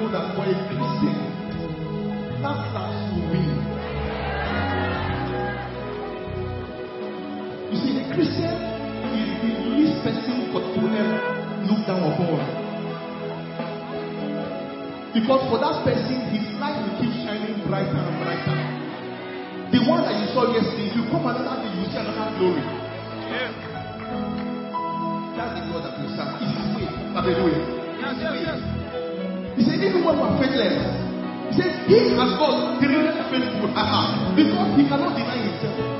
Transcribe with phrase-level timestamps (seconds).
[0.00, 1.16] know that for a Christian,
[2.40, 3.52] that class will win.
[7.68, 8.56] You see, a Christian
[9.12, 11.20] is the least person for to ever
[11.68, 12.40] look down upon.
[15.12, 18.56] Because for that person, his light will keep shining brighter and brighter.
[19.68, 22.64] The one that you saw yesterday, you come another day, you will see another glory.
[25.36, 26.40] That's the God that we serve.
[26.40, 26.88] It's his way.
[27.12, 27.80] Hallelujah.
[28.00, 28.79] Yes, yes, yes.
[29.56, 30.76] He said, even when we are faithless,
[31.50, 33.68] he said, He has God, the remains faithful.
[34.36, 35.99] Because he cannot deny himself.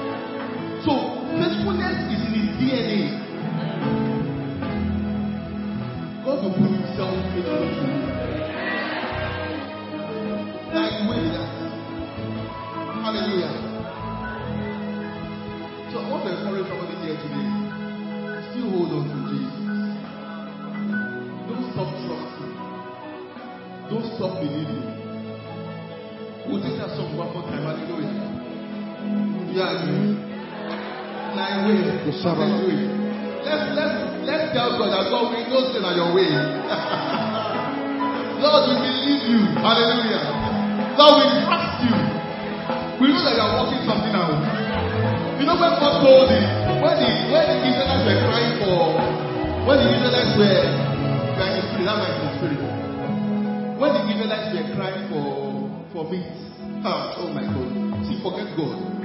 [31.51, 32.47] The Sabbath.
[32.47, 33.43] Hallelujah.
[33.43, 36.31] Let's let's let's tell God that God we know sin on your way.
[38.39, 39.51] Lord, we believe you.
[39.59, 40.31] Hallelujah.
[40.95, 41.91] Lord, we trust you.
[43.03, 44.39] We know that you are working something out.
[45.43, 46.39] You know when God told the
[46.79, 48.95] when the when the Israelites were crying for
[49.67, 50.71] when the Israelites were
[51.35, 52.63] crying in spirit, might be spirit.
[53.75, 56.31] When the Israelites were crying for for meat,
[56.87, 59.00] oh my God, see, forget God.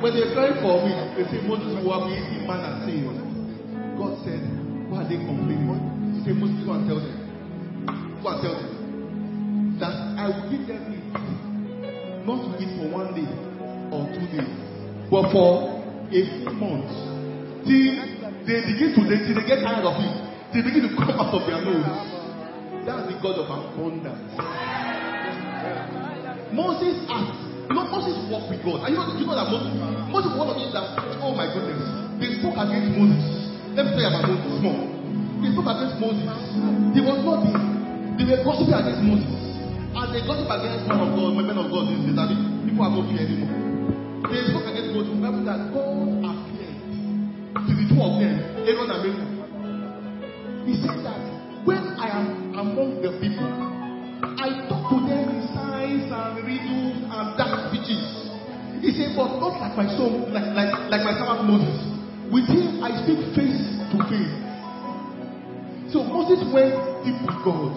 [0.00, 3.04] When they crying for meat, they say Moses will be eating man and saying,
[4.00, 4.40] God said,
[4.88, 5.76] why are they complaining?
[6.16, 7.20] He said, Moses, go and tell them,
[8.24, 11.04] go and tell them that I will give them meat,
[12.24, 13.28] not to eat for one day
[13.92, 14.48] or two days,
[15.12, 16.96] but for a few months.
[17.68, 17.92] Till
[18.48, 20.16] they begin to, they, till they get tired of it,
[20.56, 21.84] they begin to come out of their nose.
[22.88, 24.32] That's the God of abundance.
[26.56, 28.82] Moses asked, you know, Moses walked with God.
[28.82, 29.70] And you know, you know that Moses,
[30.10, 30.90] Moses was one of those that,
[31.22, 31.78] oh my goodness,
[32.18, 33.22] they spoke against Moses.
[33.78, 34.80] Let me tell you about Moses small.
[35.38, 36.26] They spoke against Moses.
[36.90, 37.62] He was not there.
[38.18, 39.38] They were gossiping against Moses.
[39.94, 42.18] And they gossip against men of God, men of God these days.
[42.18, 42.26] I
[42.66, 43.54] people are not here anymore.
[44.26, 45.14] They spoke against Moses.
[45.22, 46.74] Bible that God appeared
[47.54, 48.34] to the two of them,
[48.66, 49.30] Aaron and Miriam.
[50.66, 51.22] He said that
[51.62, 53.49] when I am among the people,
[59.16, 61.78] But not like my son, like, like, like my servant Moses.
[62.28, 64.34] With him, I speak face to face.
[65.90, 67.72] So Moses went deep with God.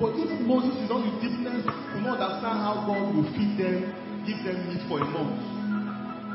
[0.00, 3.88] But if Moses is not with deepness, will not understand how God will feed them,
[4.28, 5.40] give them meat for a month.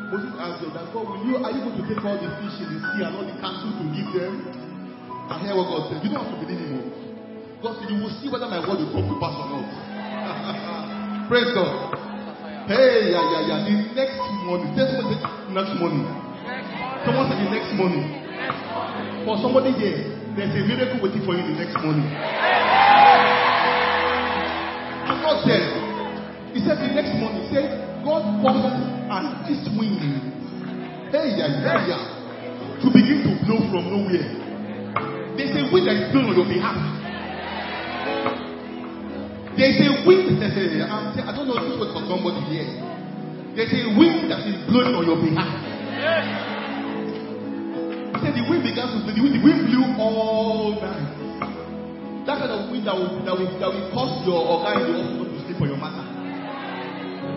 [0.10, 2.78] Moses God, that God, will you, are you going to take all the fish in
[2.78, 4.46] the sea and all the cattle to give them?
[5.30, 6.06] And hear what God said.
[6.06, 6.78] You don't have to believe him.
[6.78, 7.06] oh.
[7.66, 9.66] God said, you will see whether my word will come to pass or not.
[11.30, 11.95] Praise God.
[12.66, 13.60] Hey, yeah, yeah, yeah.
[13.62, 16.02] The next morning, tell someone the next morning.
[17.06, 18.06] Someone said the next morning.
[19.22, 20.02] For somebody here,
[20.34, 22.10] there's a miracle waiting for you the next morning.
[25.06, 25.62] And God said,
[26.58, 27.70] He said the next morning, He said,
[28.02, 30.02] God caused an east wind.
[31.14, 32.82] Hey, yeah, yeah, yeah.
[32.82, 34.26] To begin to blow from nowhere.
[35.38, 36.82] There's a wind that is blowing on your behalf.
[39.56, 40.36] There's a wind.
[40.44, 42.68] I don't know this was for somebody here.
[43.56, 45.56] There's a wind that is blowing on your behalf.
[48.12, 49.16] He said the wind began to blow.
[49.16, 51.08] The wind, blew all night.
[52.28, 55.00] That kind of wind that will, that will, that will cause your organ in the
[55.00, 56.04] hospital to sleep on your matter.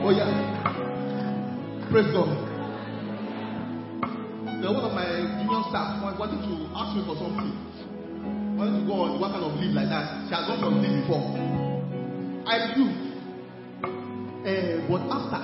[0.02, 0.26] Oh yeah.
[1.90, 2.30] Praise God.
[4.58, 7.52] Now one of my union staff wa- wanted to ask me for something.
[8.58, 10.26] Wanted to go on what kind of leave like that.
[10.26, 11.67] She has gone on leave before.
[12.48, 13.04] I refused.
[14.48, 15.36] Eh, but after,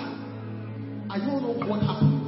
[1.12, 2.25] I don't know what happened.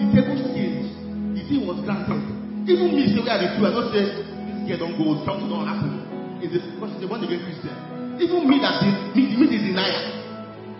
[0.00, 0.96] The table changed.
[1.36, 2.24] The thing was granted.
[2.64, 5.68] Even me, say where I do, I don't say this girl don't go, something don't
[5.68, 6.40] happen.
[6.40, 7.76] It's because they want to get Christian.
[8.16, 10.00] Even me that did, me, me the denier.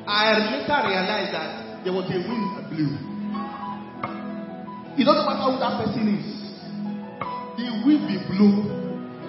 [0.09, 2.97] I later realized that there was a wind that blew.
[4.97, 6.27] It doesn't matter who that person is.
[7.61, 8.01] The will
[8.33, 8.57] blow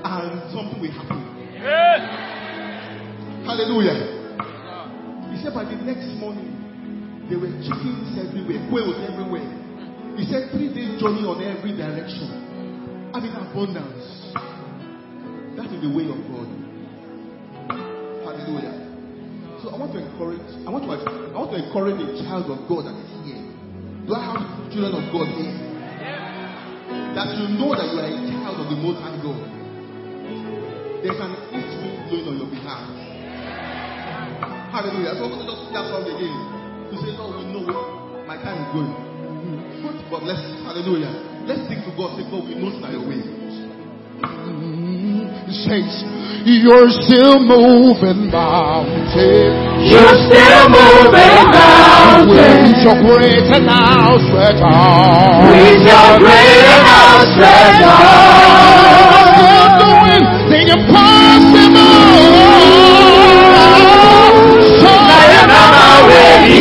[0.08, 1.20] and something will happen.
[3.46, 4.26] Hallelujah.
[5.30, 6.50] He said by the next morning,
[7.30, 9.46] there were chickens everywhere, quails everywhere.
[10.18, 12.26] He said three days journey on every direction.
[13.14, 14.34] I mean abundance.
[15.62, 16.50] That is the way of God.
[18.26, 18.82] Hallelujah.
[19.62, 22.66] So I want to encourage, I want to, I want to encourage a child of
[22.66, 23.46] God that is here.
[24.10, 24.42] Do I have
[24.74, 25.54] children of God here?
[27.14, 29.38] That you know that you are a child of the Most High God.
[31.06, 31.78] There's an east
[32.10, 33.05] wind on your behalf.
[34.76, 35.16] Hallelujah.
[35.16, 36.36] So I'm going to just sing that song again.
[36.92, 37.64] To say, Lord, we know
[38.28, 38.92] my time is going.
[38.92, 40.12] Hmm.
[40.12, 41.16] But let's, hallelujah.
[41.48, 42.20] Let's sing to God.
[42.20, 43.24] Say, God, we know it's not your way.
[44.20, 45.32] Hmm.
[45.48, 46.04] Saints,
[46.44, 49.16] you're still moving mountains.
[49.16, 52.36] You're still moving mountains.
[52.36, 55.56] With your great and outstretched arm.
[55.56, 58.45] With your great and outstretched arm.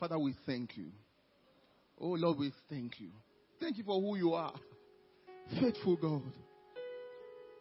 [0.00, 0.86] Father, we thank you.
[2.00, 3.10] Oh Lord, we thank you.
[3.60, 4.54] Thank you for who you are.
[5.60, 6.22] Faithful God.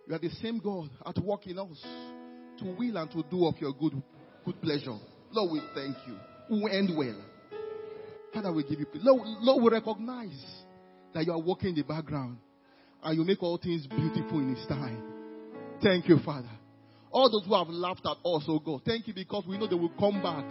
[0.07, 1.85] You are the same God at work in us
[2.59, 4.01] to will and to do of your good,
[4.45, 4.97] good pleasure.
[5.31, 6.17] Lord, we thank you.
[6.49, 7.21] We end well.
[8.33, 8.87] Father, we give you.
[8.93, 10.45] Lord, Lord, we recognize
[11.13, 12.37] that you are working in the background
[13.03, 15.03] and you make all things beautiful in His time.
[15.83, 16.49] Thank you, Father.
[17.11, 19.75] All those who have laughed at us, oh God, thank you because we know they
[19.75, 20.45] will come back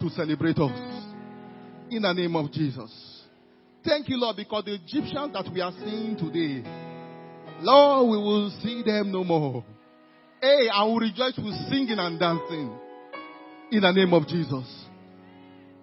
[0.00, 0.97] to celebrate us.
[1.90, 2.90] In the name of Jesus.
[3.82, 6.68] Thank you, Lord, because the Egyptians that we are seeing today,
[7.60, 9.64] Lord, we will see them no more.
[10.42, 12.78] Hey, I will rejoice with singing and dancing
[13.72, 14.66] in the name of Jesus.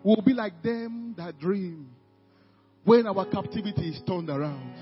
[0.03, 1.89] We'll be like them that dream
[2.83, 4.75] when our captivity is turned around,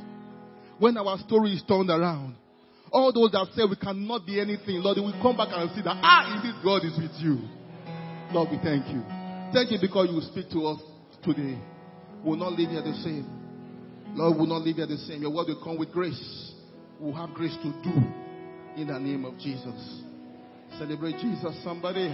[0.79, 2.35] when our story is turned around.
[2.91, 5.81] All those that say we cannot be anything, Lord, they will come back and see
[5.83, 7.39] that, ah, indeed God is with you.
[8.35, 9.01] Lord, we thank you.
[9.53, 10.81] Thank you because you speak to us
[11.23, 11.59] today.
[12.23, 13.27] Will not leave here the same.
[14.15, 15.21] Lord, will not leave here the same.
[15.21, 16.51] Your word will come with grace.
[16.99, 17.93] We will have grace to do
[18.75, 20.01] in the name of Jesus.
[20.77, 22.07] Celebrate Jesus, somebody.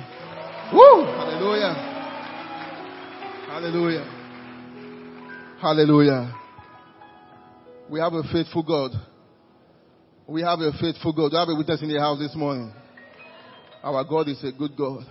[0.74, 1.04] Woo!
[1.06, 1.74] Hallelujah.
[3.48, 4.20] Hallelujah.
[5.62, 6.36] Hallelujah.
[7.89, 8.92] We have a faithful God.
[10.28, 11.32] We have a faithful God.
[11.32, 12.72] We have a witness in the house this morning.
[13.84, 15.06] Our God is a good God.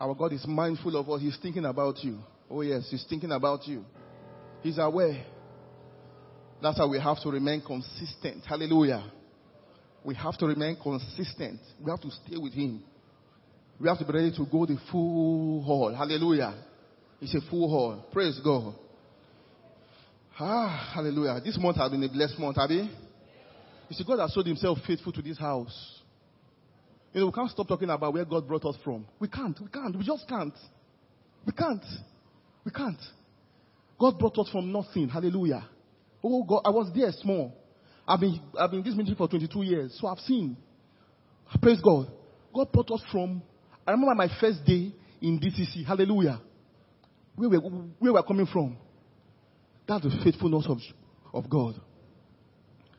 [0.00, 1.20] Our God is mindful of us.
[1.20, 2.18] He's thinking about you.
[2.50, 3.84] Oh, yes, He's thinking about you.
[4.62, 5.24] He's aware.
[6.60, 8.44] That's how we have to remain consistent.
[8.46, 9.04] Hallelujah.
[10.04, 11.60] We have to remain consistent.
[11.80, 12.82] We have to stay with Him.
[13.78, 15.94] We have to be ready to go the full hall.
[15.94, 16.54] Hallelujah.
[17.20, 18.06] It's a full hall.
[18.12, 18.74] Praise God.
[20.40, 21.40] Ah, hallelujah.
[21.44, 22.88] This month has been a blessed month, have you?
[23.88, 26.00] You see, God has showed Himself faithful to this house.
[27.12, 29.06] You know, we can't stop talking about where God brought us from.
[29.18, 29.58] We can't.
[29.60, 29.96] We can't.
[29.96, 30.54] We just can't.
[31.46, 31.82] We can't.
[32.68, 33.00] We can't.
[33.98, 35.08] God brought us from nothing.
[35.08, 35.66] Hallelujah.
[36.22, 37.56] Oh God, I was there small.
[38.06, 40.54] I've been I've been in this ministry for 22 years, so I've seen.
[41.62, 42.12] Praise God.
[42.54, 43.40] God brought us from.
[43.86, 45.86] I remember my first day in DCC.
[45.86, 46.42] Hallelujah.
[47.36, 48.76] Where we're, where we're coming from.
[49.88, 50.78] That's the faithfulness of,
[51.32, 51.80] of God.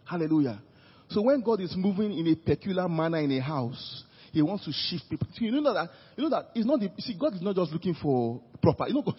[0.04, 0.64] Hallelujah.
[1.10, 4.72] So when God is moving in a peculiar manner in a house, He wants to
[4.72, 5.28] shift people.
[5.34, 7.72] See, you know that you know that it's not the, see God is not just
[7.72, 8.92] looking for property.
[8.92, 9.16] You know God,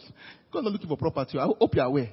[0.52, 1.38] God is not looking for property.
[1.38, 2.10] I hope you are aware.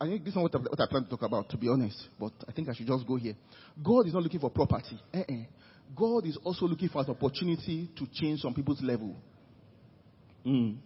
[0.00, 2.08] I think this is what I, what I plan to talk about, to be honest.
[2.18, 3.36] But I think I should just go here.
[3.82, 4.98] God is not looking for property.
[5.14, 5.44] Uh-uh.
[5.94, 9.14] God is also looking for an opportunity to change some people's level.
[10.44, 10.78] Mm.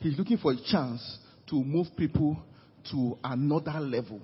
[0.00, 1.18] He's looking for a chance
[1.48, 2.42] to move people
[2.90, 4.20] to another level.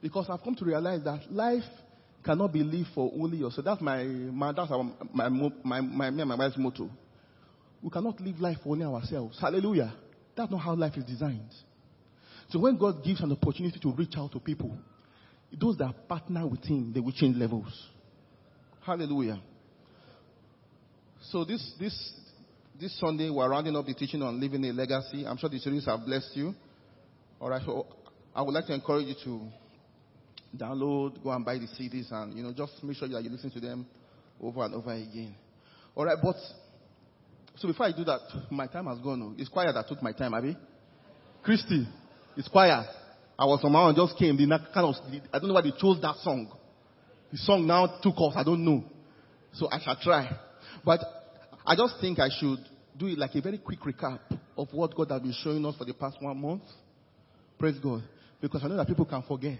[0.00, 1.64] Because I've come to realize that life
[2.24, 3.64] cannot be lived for only yourself.
[3.64, 6.90] That's my, my that's our, my, my, my, me and my wife's motto.
[7.82, 9.38] We cannot live life for only ourselves.
[9.40, 9.94] Hallelujah.
[10.36, 11.52] That's not how life is designed.
[12.48, 14.76] So when God gives an opportunity to reach out to people,
[15.52, 17.88] those that partner with Him, they will change levels.
[18.84, 19.40] Hallelujah.
[21.30, 22.12] So this this
[22.78, 25.26] this Sunday we're rounding up the teaching on living a legacy.
[25.26, 26.54] I'm sure the series have blessed you.
[27.40, 27.62] All right.
[27.64, 27.86] So
[28.34, 29.48] I would like to encourage you to
[30.58, 33.50] download, go and buy the CDs, and you know just make sure that you listen
[33.50, 33.86] to them
[34.40, 35.34] over and over again.
[35.94, 36.16] All right.
[36.22, 36.36] But
[37.56, 38.20] so before I do that,
[38.50, 39.22] my time has gone.
[39.22, 39.34] Oh.
[39.38, 40.56] It's choir that took my time, Abi.
[41.42, 41.86] Christy,
[42.36, 42.84] it's choir.
[43.38, 44.36] I was somehow just came.
[44.36, 44.94] The kind of
[45.32, 46.50] I don't know why they chose that song.
[47.30, 48.34] The song now took off.
[48.36, 48.84] I don't know.
[49.52, 50.30] So I shall try.
[50.84, 51.00] But
[51.66, 52.58] I just think I should
[52.96, 54.20] do it like a very quick recap
[54.56, 56.62] of what God has been showing us for the past one month.
[57.58, 58.02] Praise God.
[58.40, 59.58] Because I know that people can forget.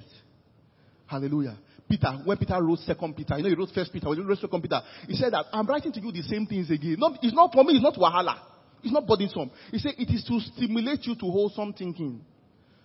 [1.07, 1.59] Hallelujah.
[1.89, 4.39] Peter, when Peter wrote Second Peter, you know he wrote First Peter, when he wrote
[4.39, 6.97] Second Peter, he said that I'm writing to you the same things again.
[6.99, 8.39] No, it's not for me, it's not wahala.
[8.83, 9.51] It's not burdensome.
[9.71, 12.21] He said it is to stimulate you to hold wholesome thinking.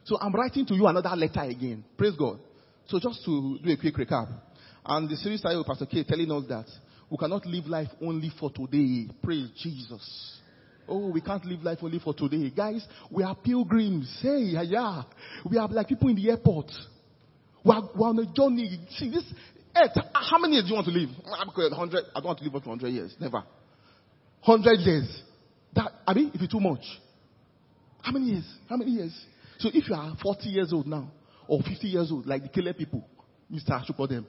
[0.06, 1.84] So I'm writing to you another letter again.
[1.98, 2.40] Praise God.
[2.88, 4.30] So just to do a quick recap.
[4.86, 6.66] And the series started with Pastor K telling us that
[7.10, 9.08] we cannot live life only for today.
[9.22, 10.40] Praise Jesus.
[10.88, 12.50] Oh, we can't live life only for today.
[12.50, 14.20] Guys, we are pilgrims.
[14.22, 15.04] Hey, yeah.
[15.50, 16.72] We are like people in the airport.
[17.64, 18.80] We are, we are on a journey.
[18.98, 19.24] See, this
[19.76, 21.10] earth, how many years do you want to live?
[21.24, 23.16] 100, I don't want to live for 100 years.
[23.20, 23.44] Never.
[24.46, 25.24] 100 years.
[25.76, 26.84] That, I mean, if it's too much.
[28.02, 28.46] How many years?
[28.70, 29.14] How many years?
[29.60, 31.12] So if you are 40 years old now,
[31.48, 33.06] or 50 years old, like the Killer people,
[33.52, 33.72] Mr.
[33.72, 34.26] Ashuko them,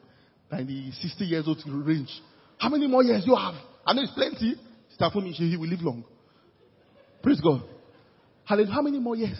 [0.50, 2.10] and the 60 years old range,
[2.58, 3.54] how many more years you have?
[3.86, 4.56] I know it's plenty.
[4.98, 6.04] Stafumi, he will live long.
[7.22, 7.62] Praise God.
[8.44, 9.38] How many more years?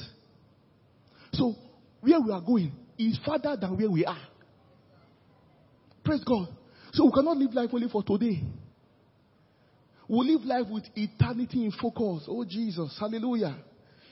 [1.32, 1.54] So,
[2.00, 2.73] where we are going
[3.09, 4.28] is farther than where we are.
[6.04, 6.49] Praise God.
[6.92, 8.42] So, we cannot live life only for today.
[10.09, 12.25] We live life with eternity in focus.
[12.28, 12.97] Oh, Jesus.
[12.99, 13.57] Hallelujah.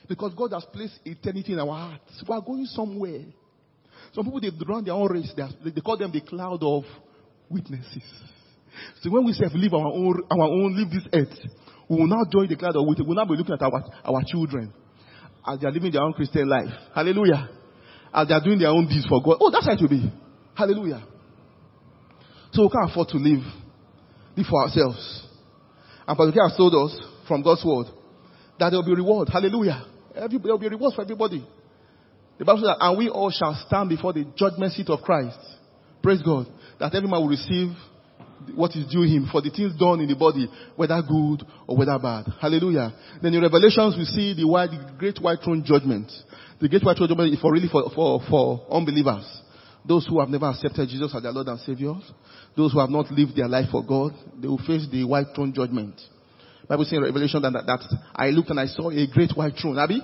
[0.09, 2.23] Because God has placed eternity in our hearts.
[2.26, 3.25] We are going somewhere.
[4.12, 5.33] Some people, they run their own race.
[5.37, 6.85] They, they call them the cloud of
[7.50, 8.04] witnesses.
[9.02, 11.37] So when we say live our own, our own, live this earth,
[11.88, 13.09] we will now join the cloud of witnesses.
[13.09, 14.73] We will now be looking at our, our children
[15.47, 16.71] as they are living their own Christian life.
[16.95, 17.57] Hallelujah.
[18.12, 19.38] As they are doing their own deeds for God.
[19.40, 20.12] Oh, that's how it will be.
[20.54, 21.04] Hallelujah.
[22.52, 23.44] So we can't afford to live,
[24.36, 25.26] live for ourselves.
[26.06, 26.98] And Pastor has told us
[27.28, 27.86] from God's word
[28.58, 29.28] that there will be reward.
[29.30, 29.84] Hallelujah.
[30.14, 31.46] There will be rewards for everybody.
[32.38, 35.38] The Bible says that, and we all shall stand before the judgment seat of Christ.
[36.02, 36.46] Praise God.
[36.80, 37.76] That every man will receive
[38.54, 41.98] what is due him for the things done in the body, whether good or whether
[41.98, 42.26] bad.
[42.40, 42.92] Hallelujah.
[43.22, 46.10] Then in Revelations we see the, white, the great white throne judgment.
[46.60, 49.26] The great white throne judgment is for really for, for, for unbelievers.
[49.86, 51.94] Those who have never accepted Jesus as their Lord and Savior.
[52.56, 54.12] Those who have not lived their life for God.
[54.40, 56.00] They will face the white throne judgment.
[56.68, 59.54] Bible says in Revelation that, that, that I looked and I saw a great white
[59.60, 59.78] throne.
[59.78, 60.02] Abi?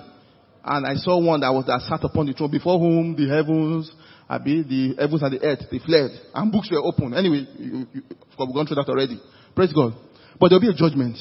[0.63, 3.91] And I saw one that was that sat upon the throne before whom the heavens,
[4.27, 6.11] Abi, the heavens and the earth, they fled.
[6.33, 7.13] And books were open.
[7.13, 8.01] Anyway, you, you,
[8.39, 9.21] we've gone through that already.
[9.55, 9.93] Praise God.
[10.39, 11.17] But there'll be a judgment.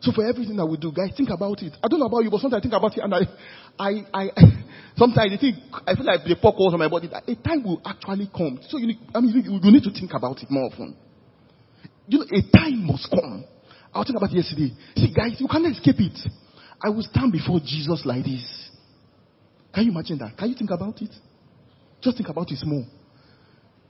[0.00, 1.72] So for everything that we do, guys, think about it.
[1.82, 3.24] I don't know about you, but sometimes I think about it and I,
[3.80, 4.24] I, I,
[4.96, 7.08] sometimes I think, I feel like the holes on my body.
[7.08, 8.60] That A time will actually come.
[8.68, 10.96] So you need, I mean, you, you need to think about it more often.
[12.06, 13.44] You know, a time must come.
[13.92, 14.76] I was thinking about yesterday.
[14.94, 16.18] See, guys, you cannot escape it.
[16.84, 18.44] I will stand before Jesus like this.
[19.72, 20.36] Can you imagine that?
[20.36, 21.10] Can you think about it?
[22.06, 22.86] Just think about it small.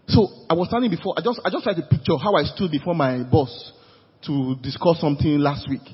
[0.08, 2.70] So I was standing before, I just, I just tried to picture how I stood
[2.70, 3.52] before my boss
[4.24, 5.84] to discuss something last week.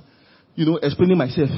[0.54, 1.50] You know, explaining myself.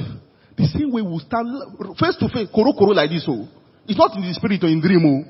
[0.57, 1.53] The same way we stand
[2.01, 3.29] face to face, koro koro like this.
[3.29, 3.45] Oh,
[3.85, 5.05] it's not in the spirit or in dream.
[5.05, 5.21] Oh,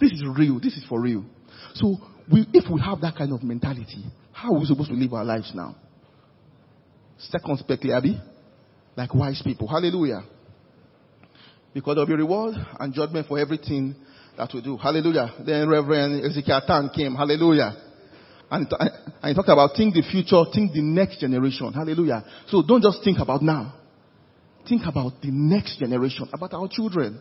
[0.00, 0.58] this is real.
[0.58, 1.22] This is for real.
[1.74, 1.94] So
[2.26, 5.24] we, if we have that kind of mentality, how are we supposed to live our
[5.24, 5.76] lives now?
[7.30, 8.18] Second Circumspectly, Abi,
[8.96, 9.68] like wise people.
[9.68, 10.24] Hallelujah.
[11.72, 13.94] Because there'll be reward and judgment for everything
[14.38, 14.76] that we do.
[14.76, 15.34] Hallelujah.
[15.44, 17.14] Then Reverend Ezekiel Tan came.
[17.14, 17.74] Hallelujah.
[18.50, 18.90] And, and
[19.24, 21.72] he talked about think the future, think the next generation.
[21.72, 22.24] Hallelujah.
[22.46, 23.74] So don't just think about now.
[24.66, 27.20] Think about the next generation, about our children.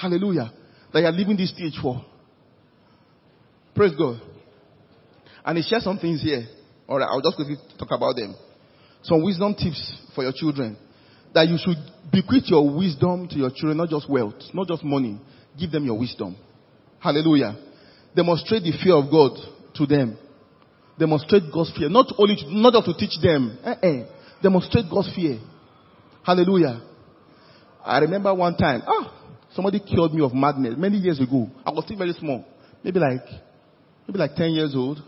[0.00, 0.50] Hallelujah.
[0.92, 2.04] That you are leaving this stage for.
[3.74, 4.20] Praise God.
[5.44, 6.46] And he shared some things here.
[6.88, 8.34] Alright, I'll just quickly talk about them.
[9.02, 10.76] Some wisdom tips for your children.
[11.34, 11.76] That you should
[12.10, 15.20] bequeath your wisdom to your children, not just wealth, not just money.
[15.58, 16.36] Give them your wisdom.
[17.00, 17.56] Hallelujah.
[18.14, 19.36] Demonstrate the fear of God
[19.74, 20.18] to them.
[20.98, 21.88] Demonstrate God's fear.
[21.88, 23.58] Not only, to, not just to teach them.
[23.64, 24.04] Eh, eh.
[24.42, 25.40] Demonstrate God's fear.
[26.24, 26.80] Hallelujah.
[27.84, 29.12] I remember one time, ah,
[29.52, 31.48] somebody cured me of madness many years ago.
[31.66, 32.44] I was still very small.
[32.82, 33.26] Maybe like,
[34.06, 35.02] maybe like 10 years old.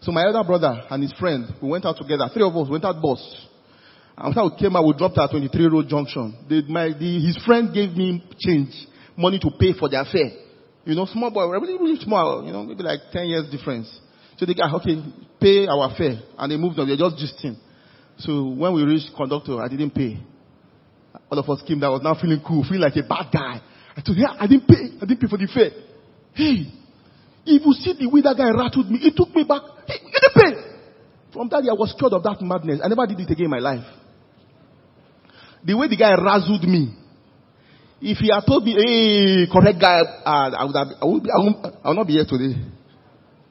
[0.00, 2.28] So my elder brother and his friend, we went out together.
[2.32, 3.46] Three of us went out bus.
[4.16, 6.46] And when we came out, we dropped at 23 Road Junction.
[6.48, 8.72] The, my, the, his friend gave me change,
[9.16, 10.30] money to pay for their fare.
[10.84, 13.90] You know, small boy, really, really small, you know, maybe like 10 years difference.
[14.38, 15.02] So they got, okay,
[15.40, 16.20] pay our fare.
[16.38, 17.56] And they moved on, they're just gisting.
[18.18, 20.18] So when we reached conductor, I didn't pay.
[21.30, 23.60] All of us came I was now feeling cool, feeling like a bad guy.
[23.96, 25.70] I told him, yeah, I didn't pay, I didn't pay for the fare.
[26.34, 26.70] Hey,
[27.46, 29.62] if you see the way that guy rattled me, it took me back.
[29.88, 30.52] You didn't pay.
[31.32, 32.80] From that day, I was cured of that madness.
[32.84, 33.84] I never did it again in my life
[35.66, 36.94] the way the guy razzled me,
[38.06, 41.38] if he had told me, hey, correct guy, uh, I would have, I would, I,
[41.42, 42.54] would, I would not be here today.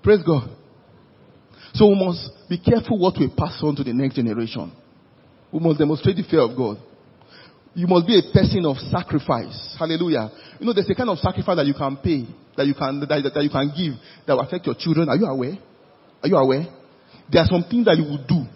[0.01, 0.47] Praise God.
[1.73, 4.71] So we must be careful what we pass on to the next generation.
[5.51, 6.79] We must demonstrate the fear of God.
[7.75, 9.75] You must be a person of sacrifice.
[9.77, 10.31] Hallelujah.
[10.57, 12.23] You know, there's a kind of sacrifice that you can pay,
[12.55, 15.11] that you can, that, that you can give, that will affect your children.
[15.11, 15.59] Are you aware?
[16.23, 16.63] Are you aware?
[17.27, 18.47] There are some things that you will do.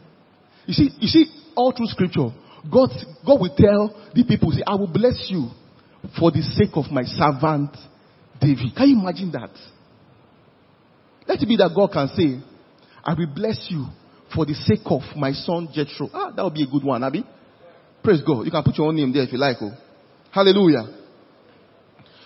[0.63, 1.27] You see, you see,
[1.59, 2.31] all through scripture,
[2.71, 2.87] God,
[3.27, 5.58] God will tell the people, say, I will bless you
[6.17, 7.75] for the sake of my servant
[8.39, 8.75] David.
[8.75, 9.51] Can you imagine that?
[11.27, 12.39] Let it be that God can say,
[13.03, 13.85] I will bless you
[14.33, 16.09] for the sake of my son Jethro.
[16.13, 17.23] Ah, that would be a good one, Abi.
[18.03, 18.45] Praise God.
[18.45, 19.57] You can put your own name there if you like.
[19.61, 19.71] Oh.
[20.31, 20.87] Hallelujah.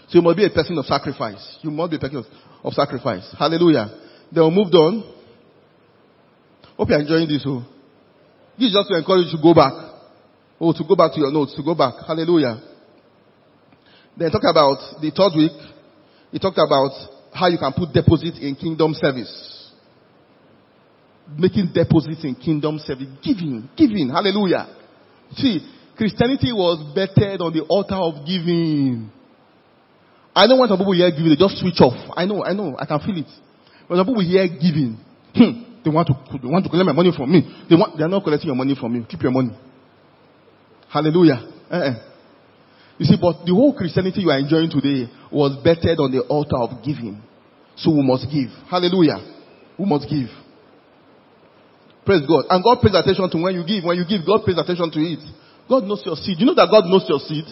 [0.07, 1.57] So you must be a person of sacrifice.
[1.61, 2.23] You must be a person
[2.63, 3.35] of, sacrifice.
[3.37, 3.89] Hallelujah.
[4.31, 5.03] Then we moved on.
[6.77, 7.43] Hope you're enjoying this.
[7.45, 7.65] Oh.
[8.57, 9.73] This is just to encourage you to go back.
[10.61, 11.95] Oh, to go back to your notes, to go back.
[12.05, 12.61] Hallelujah.
[14.17, 15.57] Then talk about the third week.
[16.31, 16.91] He talked about
[17.33, 19.71] how you can put deposit in kingdom service.
[21.37, 23.07] Making deposits in kingdom service.
[23.23, 23.69] Giving.
[23.75, 24.09] Giving.
[24.09, 24.67] Hallelujah.
[25.35, 25.59] See,
[25.97, 29.09] Christianity was bettered on the altar of giving.
[30.35, 31.93] I know when some people hear giving, they just switch off.
[32.17, 33.29] I know, I know, I can feel it.
[33.85, 34.97] When some people hear giving,
[35.33, 37.45] hmm, they want to, they want to collect my money from me.
[37.69, 39.05] They want, they are not collecting your money from you.
[39.05, 39.53] Keep your money.
[40.89, 41.49] Hallelujah.
[41.69, 42.12] Uh-uh.
[42.97, 46.57] You see, but the whole Christianity you are enjoying today was bettered on the altar
[46.57, 47.21] of giving.
[47.75, 48.53] So we must give.
[48.69, 49.17] Hallelujah.
[49.77, 50.29] We must give.
[52.05, 52.45] Praise God.
[52.53, 53.83] And God pays attention to when you give.
[53.83, 55.23] When you give, God pays attention to it.
[55.65, 56.37] God knows your seed.
[56.37, 57.47] You know that God knows your seed?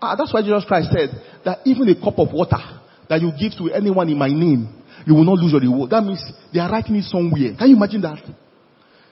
[0.00, 1.10] Ah, that's why Jesus Christ said
[1.44, 2.62] that even a cup of water
[3.08, 4.68] that you give to anyone in my name,
[5.06, 5.90] you will not lose your reward.
[5.90, 7.54] That means they are writing it somewhere.
[7.58, 8.22] Can you imagine that?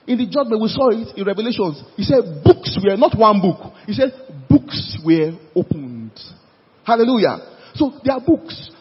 [0.07, 1.81] In the judgment, we saw it in Revelations.
[1.97, 3.73] He said books were not one book.
[3.87, 4.13] He said
[4.55, 6.17] books were opened.
[6.85, 7.37] Hallelujah.
[7.75, 8.71] So there are books.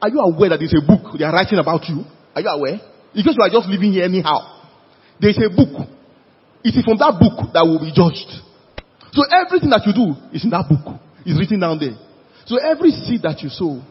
[0.00, 2.04] Are you aware that there's a book they are writing about you?
[2.34, 2.78] Are you aware?
[3.14, 4.62] Because you are just living here anyhow.
[5.20, 5.90] There's a book.
[6.62, 8.30] It is from that book that will be judged.
[9.10, 11.02] So everything that you do is in that book.
[11.26, 11.98] It's written down there.
[12.46, 13.82] So every seed that you sow,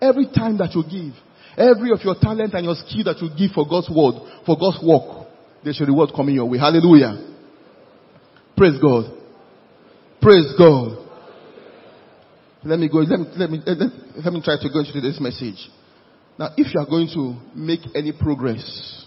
[0.00, 1.12] every time that you give,
[1.58, 4.80] every of your talent and your skill that you give for God's word, for God's
[4.80, 5.28] work,
[5.62, 6.58] there's a reward coming your way.
[6.58, 7.20] Hallelujah.
[8.56, 9.21] Praise God.
[10.22, 10.98] Praise God.
[12.62, 13.78] Let me go, let me, let me, let,
[14.24, 15.68] let me try to go into this message.
[16.38, 19.04] Now, if you are going to make any progress,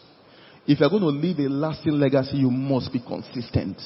[0.67, 3.78] if you are going to leave a lasting legacy, you must be consistent.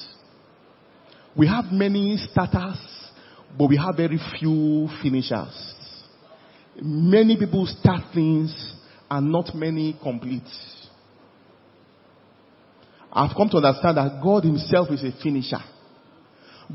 [1.38, 2.80] We have many starters,
[3.56, 5.76] but we have very few finishers.
[6.82, 8.74] Many people start things
[9.08, 10.50] and not many complete.
[13.14, 15.62] I've come to understand that God Himself is a finisher.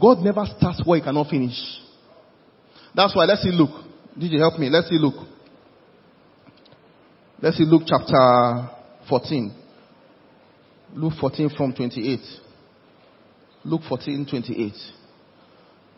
[0.01, 1.57] God never starts what He cannot finish.
[2.95, 3.85] That's why let's see Luke.
[4.19, 4.69] Did you help me?
[4.69, 5.27] Let's see Luke.
[7.41, 8.71] Let's see Luke chapter
[9.09, 9.55] 14.
[10.95, 12.21] Luke 14 from 28.
[13.65, 14.73] Luke 14, 28.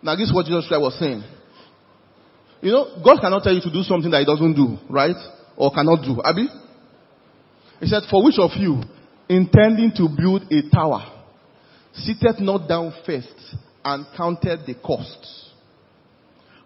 [0.02, 1.22] Now this is what Jesus Christ was saying.
[2.62, 5.16] You know, God cannot tell you to do something that He doesn't do, right?
[5.56, 6.20] Or cannot do.
[6.22, 6.48] Abi?
[7.80, 8.82] He said, For which of you,
[9.28, 11.04] intending to build a tower,
[11.92, 13.56] seated not down first
[13.86, 15.50] and counted the costs?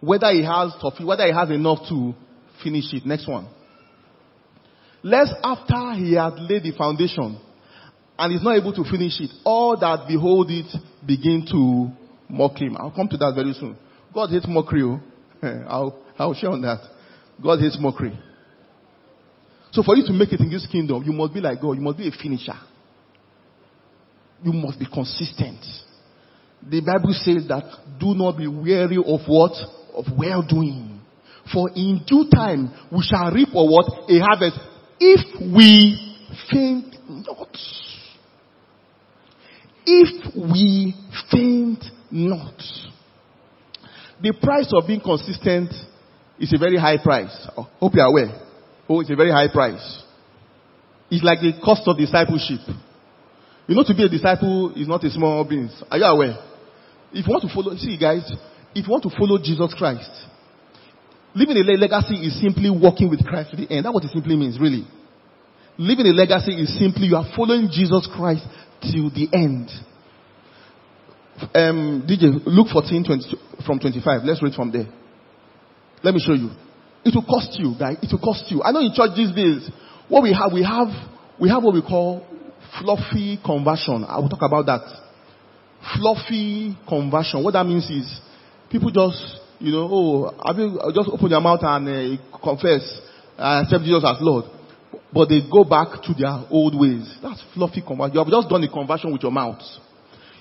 [0.00, 0.72] Whether he has
[1.04, 2.14] whether he has enough to
[2.64, 3.04] finish it.
[3.04, 3.46] Next one.
[5.02, 7.38] Lest after he had laid the foundation
[8.18, 10.74] and is not able to finish it, all that behold it
[11.06, 11.90] begin to
[12.32, 12.76] mock him.
[12.78, 13.76] I'll come to that very soon.
[14.14, 14.82] God hates mockery.
[14.82, 15.00] Oh.
[15.42, 16.80] I'll, I'll share on that.
[17.42, 18.18] God hates mockery.
[19.72, 21.72] So for you to make it in this kingdom, you must be like God.
[21.72, 22.58] You must be a finisher.
[24.42, 25.64] You must be consistent.
[26.68, 27.64] The Bible says that
[27.98, 29.52] do not be weary of what?
[29.94, 31.00] Of well doing.
[31.52, 33.86] For in due time we shall reap or what?
[34.08, 34.58] A harvest.
[34.98, 36.16] If we
[36.50, 37.56] faint not.
[39.86, 40.94] If we
[41.30, 42.62] faint not.
[44.22, 45.72] The price of being consistent
[46.38, 47.48] is a very high price.
[47.56, 48.46] I hope you are aware.
[48.88, 50.02] Oh, it's a very high price.
[51.10, 52.60] It's like the cost of discipleship.
[53.66, 55.82] You know, to be a disciple is not a small business.
[55.90, 56.49] Are you aware?
[57.12, 58.22] If you want to follow, see guys,
[58.74, 60.10] if you want to follow Jesus Christ,
[61.34, 63.84] living a legacy is simply walking with Christ to the end.
[63.84, 64.86] That's what it simply means, really.
[65.78, 68.44] Living a legacy is simply you are following Jesus Christ
[68.82, 69.70] till the end.
[71.54, 74.22] Um, DJ, Luke 14, 20, from 25.
[74.24, 74.86] Let's read from there.
[76.02, 76.50] Let me show you.
[77.04, 77.96] It will cost you, guys.
[78.02, 78.62] It will cost you.
[78.62, 79.70] I know in church these days,
[80.08, 80.88] what we have, we have,
[81.40, 82.26] we have what we call
[82.78, 84.04] fluffy conversion.
[84.06, 85.09] I will talk about that.
[85.96, 87.42] Fluffy conversion.
[87.42, 88.20] What that means is,
[88.70, 93.00] people just, you know, oh, I mean, just open their mouth and uh, confess,
[93.38, 94.44] uh, accept Jesus as Lord.
[95.12, 97.18] But they go back to their old ways.
[97.22, 98.14] That's fluffy conversion.
[98.14, 99.60] You have just done a conversion with your mouth.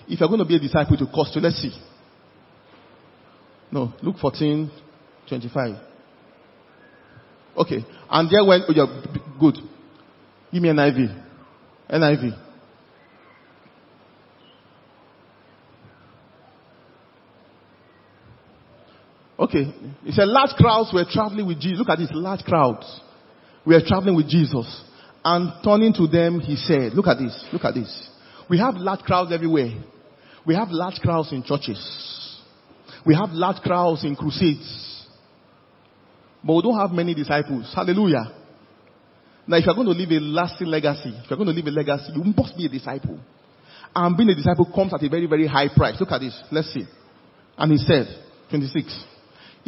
[0.08, 1.42] If you're going to be a disciple, to cost you.
[1.42, 1.72] Let's see.
[3.72, 4.72] No, Luke 14,
[5.28, 5.76] 25.
[7.58, 7.86] Okay.
[8.10, 8.86] And there went, oh yeah,
[9.40, 9.56] good.
[10.52, 11.10] Give me an IV.
[11.90, 12.49] NIV.
[19.40, 19.74] Okay.
[20.04, 21.80] He said large crowds were traveling with Jesus.
[21.80, 23.02] Look at this, large crowds.
[23.66, 24.84] We are traveling with Jesus.
[25.24, 28.10] And turning to them, he said, look at this, look at this.
[28.50, 29.72] We have large crowds everywhere.
[30.46, 31.80] We have large crowds in churches.
[33.06, 35.08] We have large crowds in crusades.
[36.44, 37.72] But we don't have many disciples.
[37.76, 38.34] Hallelujah.
[39.46, 41.72] Now, if you're going to leave a lasting legacy, if you're going to leave a
[41.72, 43.20] legacy, you must be a disciple.
[43.96, 45.96] And being a disciple comes at a very, very high price.
[46.00, 46.40] Look at this.
[46.52, 46.86] Let's see.
[47.58, 48.06] And he said,
[48.50, 49.06] 26.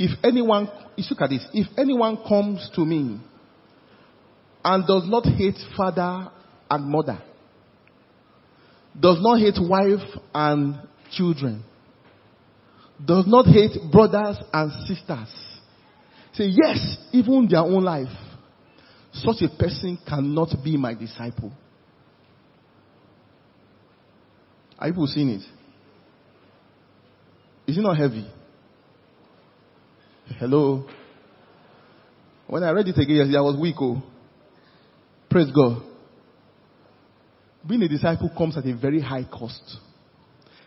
[0.04, 1.46] If anyone, look at this.
[1.54, 3.20] If anyone comes to me
[4.66, 6.32] and does not hate father
[6.72, 7.22] and mother,
[9.00, 10.00] does not hate wife
[10.34, 11.64] and children,
[13.06, 15.30] does not hate brothers and sisters,
[16.34, 18.08] say yes, even their own life,
[19.14, 21.52] such a person cannot be my disciple.
[24.80, 25.44] Are you seeing it?
[27.68, 28.26] Is it not heavy?
[30.40, 30.86] Hello?
[32.48, 33.76] When I read it again, I was weak.
[33.80, 34.02] Oh.
[35.30, 35.84] Praise God.
[37.68, 39.78] Being a disciple comes at a very high cost,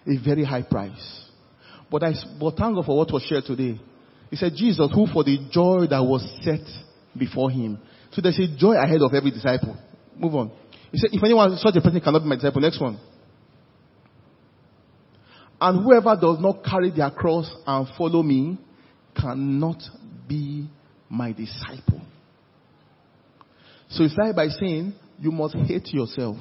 [0.06, 1.24] a very high price.
[1.90, 3.80] But I, but thank God for what was shared today.
[4.30, 6.64] He said, Jesus, who for the joy that was set
[7.16, 7.78] before him.
[8.12, 9.76] So there's a joy ahead of every disciple.
[10.16, 10.52] Move on.
[10.90, 12.98] He said, if anyone, such a person cannot be my disciple, next one.
[15.60, 18.58] And whoever does not carry their cross and follow me
[19.14, 19.82] cannot
[20.28, 20.68] be
[21.08, 22.00] my disciple.
[23.90, 26.36] So it started by saying, you must hate yourself.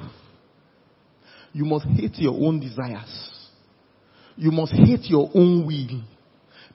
[1.51, 3.29] You must hate your own desires.
[4.35, 6.01] You must hate your own will.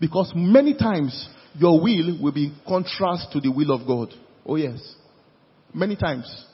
[0.01, 4.15] Because many times your will will be in contrast to the will of God.
[4.47, 4.79] Oh yes.
[5.75, 6.45] Many times.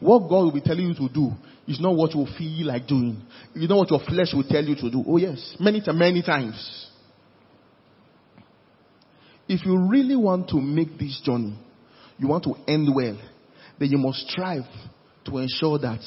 [0.00, 1.30] What God will be telling you to do
[1.66, 3.22] is not what you feel like doing.
[3.54, 5.04] You know what your flesh will tell you to do.
[5.06, 5.56] Oh yes.
[5.60, 6.90] Many, many times.
[9.48, 11.58] If you really want to make this journey,
[12.18, 13.18] you want to end well,
[13.78, 14.64] then you must strive
[15.24, 16.00] to ensure that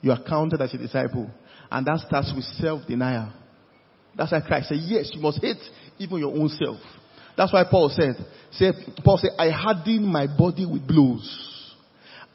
[0.00, 1.30] you are counted as a disciple.
[1.70, 3.32] And that starts with self-denial.
[4.16, 5.62] That's why Christ said, yes, you must hate
[5.98, 6.80] even your own self.
[7.36, 8.16] That's why Paul said,
[8.50, 8.74] said
[9.04, 11.76] Paul said, I harden my body with blows.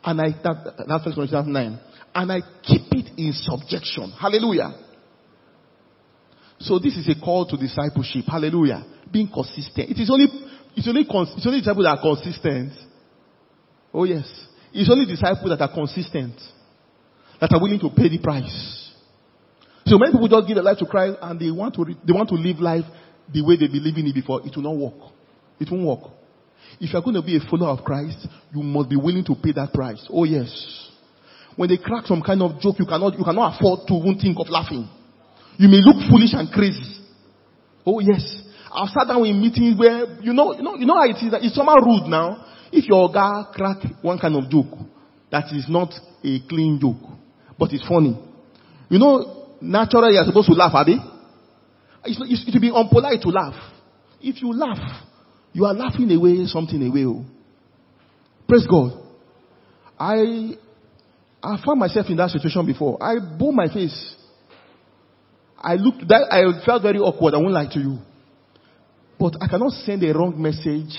[0.04, 1.80] And I, that, that's first Corinthians 9.
[2.16, 4.14] And I keep it in subjection.
[4.18, 4.72] Hallelujah.
[6.60, 8.26] So this is a call to discipleship.
[8.26, 8.86] Hallelujah.
[9.16, 9.92] Being consistent.
[9.92, 10.28] It is only,
[10.76, 12.74] it's only, it's only disciples that are consistent.
[13.94, 14.28] Oh yes.
[14.74, 16.36] It's only disciples that are consistent.
[17.40, 18.92] That are willing to pay the price.
[19.86, 22.28] So many people just give their life to Christ and they want to, they want
[22.28, 22.84] to live life
[23.32, 24.42] the way they believe in it before.
[24.44, 25.14] It will not work.
[25.62, 26.12] It won't work.
[26.82, 29.36] If you are going to be a follower of Christ, you must be willing to
[29.40, 30.06] pay that price.
[30.12, 30.52] Oh yes.
[31.56, 34.36] When they crack some kind of joke, you cannot, you cannot afford to even think
[34.44, 34.92] of laughing.
[35.56, 37.00] You may look foolish and crazy.
[37.86, 38.44] Oh yes.
[38.76, 41.34] I've sat down in meetings where, you know, you know, you know how it is,
[41.42, 42.46] it's somehow rude now.
[42.72, 44.78] If your guy crack one kind of joke,
[45.32, 47.10] that is not a clean joke,
[47.58, 48.20] but it's funny.
[48.90, 51.00] You know, naturally you're supposed to laugh, Abi.
[52.04, 53.56] It's, it's, it will be unpolite to laugh.
[54.22, 55.04] If you laugh,
[55.54, 57.06] you are laughing away something away.
[57.06, 57.26] Oh.
[58.48, 59.02] Praise God.
[59.98, 60.58] I,
[61.42, 63.02] I found myself in that situation before.
[63.02, 64.16] I bore my face.
[65.58, 67.34] I looked, that, I felt very awkward.
[67.34, 68.00] I won't lie to you.
[69.20, 70.96] But I cannot send a wrong message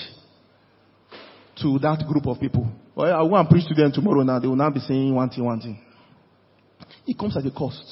[1.61, 2.71] to that group of people.
[2.95, 4.39] Well, I will and preach to them tomorrow now.
[4.39, 5.79] They will now be saying one thing, one thing.
[7.05, 7.83] It comes at a cost.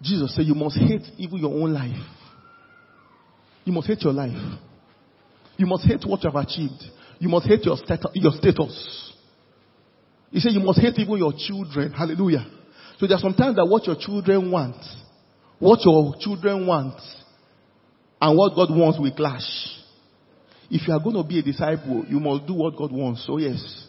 [0.00, 1.96] Jesus said you must hate even your own life.
[3.64, 4.58] You must hate your life.
[5.56, 6.82] You must hate what you have achieved.
[7.18, 9.12] You must hate your, stat- your status.
[10.30, 11.92] He said you must hate even your children.
[11.92, 12.46] Hallelujah.
[12.98, 14.76] So there are sometimes that what your children want,
[15.58, 17.00] what your children want,
[18.20, 19.46] and what God wants will clash.
[20.70, 23.24] If you are going to be a disciple, you must do what God wants.
[23.26, 23.86] So yes.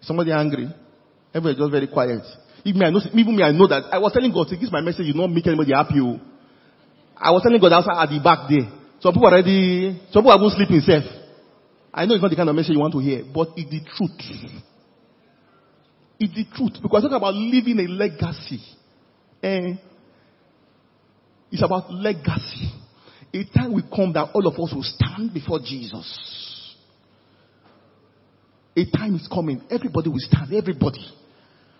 [0.00, 0.68] Somebody angry?
[1.34, 2.22] Everybody just very quiet.
[2.64, 3.92] Even me, I know, even me, I know that.
[3.92, 6.00] I was telling God, this is my message, you do not make anybody happy.
[6.00, 6.20] Oh.
[7.16, 8.70] I was telling God outside at the back there.
[9.00, 11.06] Some people are already, some people are going to sleep in safe.
[11.92, 13.80] I know it's not the kind of message you want to hear, but it's the
[13.96, 14.18] truth.
[16.18, 16.82] It's the truth.
[16.82, 18.62] Because I talking about leaving a legacy.
[19.42, 19.78] Eh?
[21.50, 22.72] It's about legacy.
[23.34, 26.76] A time will come that all of us will stand before Jesus.
[28.76, 29.62] A time is coming.
[29.70, 30.52] Everybody will stand.
[30.54, 31.04] Everybody.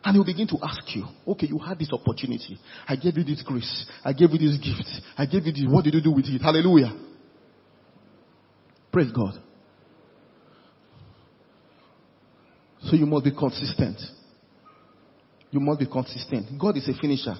[0.04, 2.58] And he will begin to ask you, okay, you had this opportunity.
[2.86, 3.86] I gave you this grace.
[4.04, 4.88] I gave you this gift.
[5.16, 5.64] I gave you this.
[5.68, 6.40] What did you do with it?
[6.40, 6.92] Hallelujah.
[8.92, 9.34] Praise God.
[12.82, 14.00] So you must be consistent.
[15.50, 16.58] You must be consistent.
[16.58, 17.34] God is a finisher.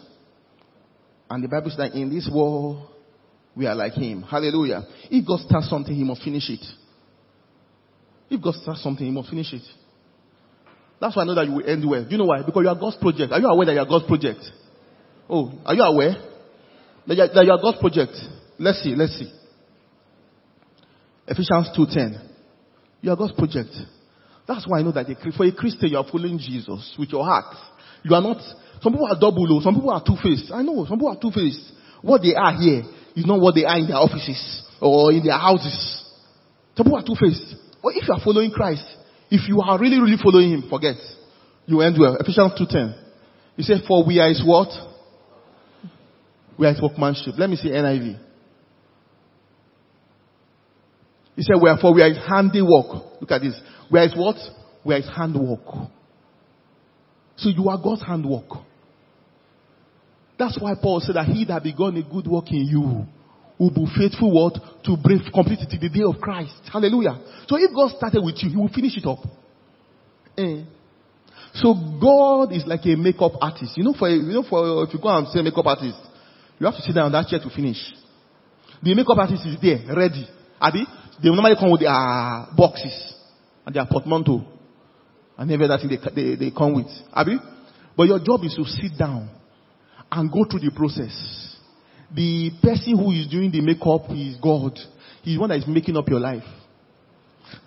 [1.30, 2.88] And the Bible says that in this world,
[3.54, 4.22] we are like Him.
[4.22, 4.82] Hallelujah.
[5.10, 6.64] If God starts something, He must finish it.
[8.30, 9.62] If God starts something, He must finish it.
[11.00, 12.04] That's why I know that you will end well.
[12.04, 12.42] Do you know why?
[12.42, 13.32] Because you are God's project.
[13.32, 14.40] Are you aware that you are God's project?
[15.28, 16.16] Oh, are you aware
[17.06, 18.12] that you are, that you are God's project?
[18.58, 19.32] Let's see, let's see.
[21.26, 22.28] Ephesians 2.10.
[23.02, 23.70] You are God's project.
[24.46, 27.54] That's why I know that for a Christian, you are following Jesus with your heart.
[28.04, 28.38] You are not,
[28.80, 30.52] some people are double, some people are two-faced.
[30.52, 31.72] I know, some people are two-faced.
[32.02, 32.82] What they are here
[33.16, 36.04] is not what they are in their offices or in their houses.
[36.76, 37.56] Some people are two-faced.
[37.82, 38.86] But if you are following Christ,
[39.30, 40.96] if you are really, really following Him, forget.
[41.66, 42.16] You end well.
[42.16, 43.04] Ephesians 2.10.
[43.56, 44.68] He said, for we are His what?
[46.58, 47.34] We are His workmanship.
[47.36, 48.20] Let me see NIV.
[51.38, 53.20] He said, wherefore we are his handiwork.
[53.20, 53.54] Look at this.
[53.92, 54.34] We are his what?
[54.84, 55.88] We are his handwork.
[57.38, 58.50] So you are God's handwork.
[60.38, 63.06] That's why Paul said that he that begun a good work in you
[63.58, 64.54] will be faithful what?
[64.84, 66.54] To bring complete to the day of Christ.
[66.72, 67.18] Hallelujah.
[67.48, 69.18] So if God started with you, he will finish it up.
[70.36, 70.62] Eh.
[71.54, 73.76] So God is like a makeup artist.
[73.76, 75.98] You know, for you know, for if you go and say makeup artist,
[76.58, 77.78] you have to sit down on that chair to finish.
[78.82, 80.26] The makeup artist is there, ready.
[80.60, 80.86] Abi,
[81.22, 83.14] they normally come with their boxes
[83.66, 84.57] and their portmanteau
[85.38, 86.90] and every other thing they, they, they come with.
[87.12, 87.38] Abi?
[87.96, 89.30] But your job is to sit down
[90.10, 91.56] and go through the process.
[92.14, 94.78] The person who is doing the makeup is God.
[95.22, 96.44] He's the one that is making up your life.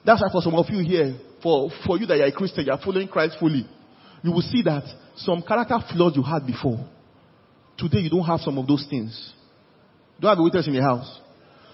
[0.05, 2.77] That's why for some of you here, for, for you that you're a Christian, you're
[2.77, 3.67] following Christ fully,
[4.23, 4.84] you will see that
[5.15, 6.86] some character flaws you had before,
[7.77, 9.34] today you don't have some of those things.
[10.17, 11.19] You don't have a witness in your house.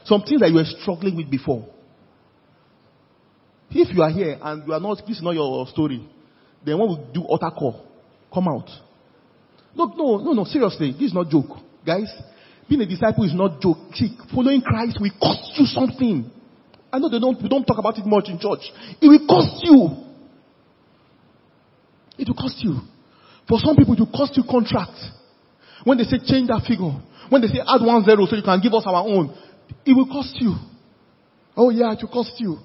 [0.06, 1.68] Some things that you were struggling with before.
[3.78, 6.02] If you are here and you are not, this is not your story,
[6.66, 7.86] then when we do altar call,
[8.34, 8.68] come out.
[9.76, 11.62] No, no, no, no, seriously, this is not joke.
[11.86, 12.10] Guys,
[12.68, 13.78] being a disciple is not joke.
[13.94, 16.26] See, following Christ will cost you something.
[16.92, 18.66] I know they don't, we don't talk about it much in church.
[19.00, 19.94] It will cost you.
[22.18, 22.82] It will cost you.
[23.48, 24.98] For some people, it will cost you contract.
[25.84, 26.98] When they say change that figure,
[27.30, 29.38] when they say add one zero so you can give us our own,
[29.86, 30.56] it will cost you.
[31.56, 32.58] Oh yeah, it will cost you.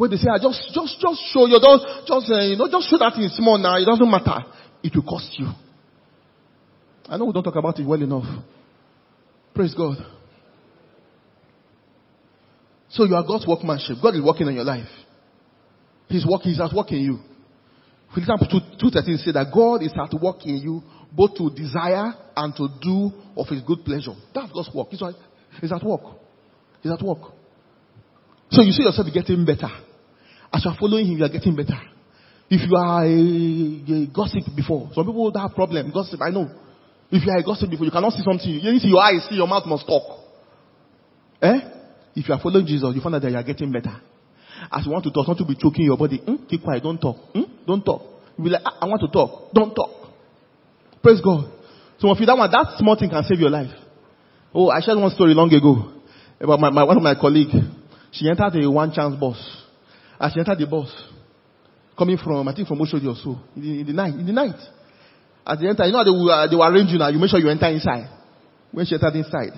[0.00, 2.88] When they say, I just, just, just show you, don't, just, uh, you know, just
[2.88, 4.48] show that in small now, it doesn't matter.
[4.82, 5.44] It will cost you.
[7.06, 8.24] I know we don't talk about it well enough.
[9.54, 9.98] Praise God.
[12.88, 13.98] So you are God's workmanship.
[14.00, 14.88] God is working on your life.
[16.08, 17.18] He's working, He's at work in you.
[18.14, 20.82] Philippians 2, 2.13 says that God is at work in you
[21.12, 24.16] both to desire and to do of His good pleasure.
[24.34, 24.88] That's God's work.
[24.88, 26.16] He's at work.
[26.80, 27.34] He's at work.
[28.48, 29.68] So you see yourself getting better.
[30.52, 31.78] As you are following Him, you are getting better.
[32.50, 35.90] If you are a, a gossip before, some people have problem.
[35.92, 36.50] Gossip, I know.
[37.10, 38.50] If you are a gossip before, you cannot see something.
[38.50, 40.18] You need to see your eyes, see your mouth must talk.
[41.42, 41.60] Eh?
[42.16, 43.94] If you are following Jesus, you find out that you are getting better.
[44.70, 46.18] As you want to talk, not to be choking your body.
[46.18, 46.44] Hmm?
[46.48, 47.16] Keep quiet, don't talk.
[47.32, 47.66] Hmm?
[47.66, 48.02] Don't talk.
[48.36, 49.52] You be like, I, I want to talk.
[49.54, 50.12] Don't talk.
[51.02, 51.50] Praise God.
[51.98, 53.70] So if you that one, that small thing can save your life.
[54.54, 55.92] Oh, I shared one story long ago
[56.40, 57.54] about my, my one of my colleagues.
[58.12, 59.38] She entered a one chance bus.
[60.20, 60.92] As she entered the bus,
[61.96, 64.32] coming from, I think from Oshodi or so, in the, in the night, in the
[64.32, 64.60] night.
[65.46, 67.48] As they enter, you know they were, they were arranging now, you make sure you
[67.48, 68.08] enter inside.
[68.70, 69.56] When she entered inside,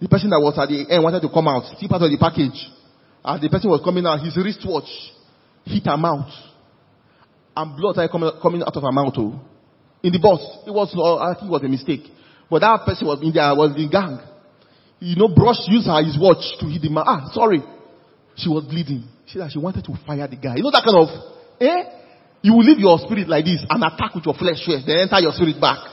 [0.00, 2.16] the person that was at the end wanted to come out, see part of the
[2.16, 2.56] package.
[3.22, 4.88] As the person was coming out, his wristwatch
[5.64, 6.32] hit her mouth.
[7.54, 9.12] And blood started coming, coming out of her mouth.
[9.12, 9.36] Too.
[10.02, 10.40] In the bus.
[10.64, 12.08] It was, uh, I think it was a mistake.
[12.48, 14.24] But that person was in there, was the gang.
[15.00, 17.04] You know, Brush used her, his watch to hit the man.
[17.06, 17.60] Ah, sorry.
[18.40, 19.04] She was bleeding.
[19.26, 20.56] She said she wanted to fire the guy.
[20.56, 21.08] You know that kind of,
[21.60, 22.00] eh?
[22.42, 25.20] You will leave your spirit like this and attack with your flesh first, then enter
[25.20, 25.84] your spirit back.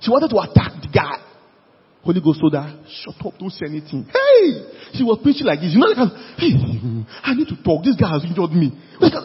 [0.00, 1.20] She wanted to attack the guy.
[2.00, 4.08] Holy Ghost told her, shut up, don't say anything.
[4.08, 4.96] Hey!
[4.96, 5.76] She was preaching like this.
[5.76, 6.00] You know, like,
[6.40, 6.56] hey,
[7.20, 7.84] I need to talk.
[7.84, 8.72] This guy has injured me.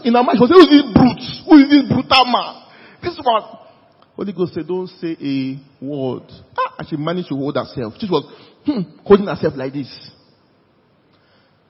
[0.03, 1.23] In her mind, she was saying, who is this brute?
[1.47, 2.51] Who is this brutal man?
[2.99, 3.47] This one.
[4.19, 6.27] Holy Ghost said, don't say a word.
[6.59, 7.95] Ah, and she managed to hold herself.
[7.95, 8.27] She was
[8.67, 9.88] hmm, holding herself like this.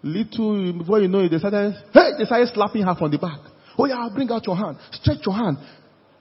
[0.06, 3.40] Little, before you know it, they started, hey, they started slapping her from the back.
[3.76, 4.78] Oh yeah, bring out your hand.
[4.92, 5.58] Stretch your hand.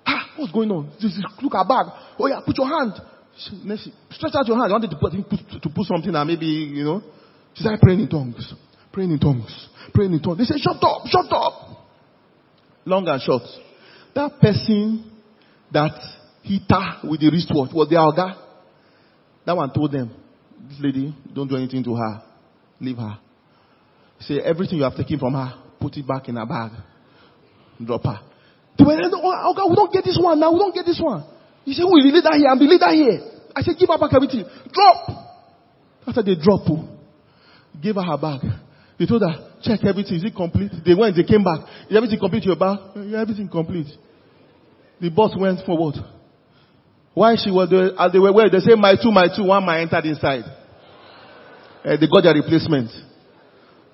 [0.07, 0.91] Ah, what's going on?
[0.99, 1.93] Just look at her back.
[2.19, 2.95] Oh yeah, put your hand.
[3.37, 4.73] She, stretch out your hand.
[4.73, 7.03] I wanted to put, to put something and maybe, you know.
[7.53, 8.55] She started praying in tongues.
[8.91, 9.69] Praying in tongues.
[9.93, 10.39] Praying in tongues.
[10.39, 11.53] They said, shut up, shut up.
[12.87, 13.43] Long and short.
[14.15, 15.13] That person
[15.71, 15.93] that
[16.43, 18.35] hit her with the wristwatch was the Alga.
[19.45, 20.11] That one told them,
[20.71, 22.23] this lady, don't do anything to her.
[22.81, 23.19] Leave her.
[24.21, 26.73] Say, everything you have taken from her, put it back in her bag.
[27.85, 28.21] Drop her.
[28.79, 30.53] They went, oh, God, we don't get this one now.
[30.53, 31.25] We don't get this one.
[31.65, 33.21] He said, we leave that here and be leader here.
[33.55, 34.45] I said, give her back everything.
[34.73, 35.33] Drop.
[36.07, 36.89] After they drop, oh,
[37.83, 38.41] gave her her bag.
[38.99, 40.17] They told her, check everything.
[40.17, 40.71] Is it complete?
[40.85, 41.67] They went, they came back.
[41.89, 42.79] Is everything complete your bag?
[43.15, 43.89] Everything complete.
[45.01, 45.97] The boss went forward.
[47.15, 49.65] Why she was there, as they were where they say my two, my two, one
[49.65, 50.45] my entered inside.
[51.85, 52.91] Uh, they got their replacement.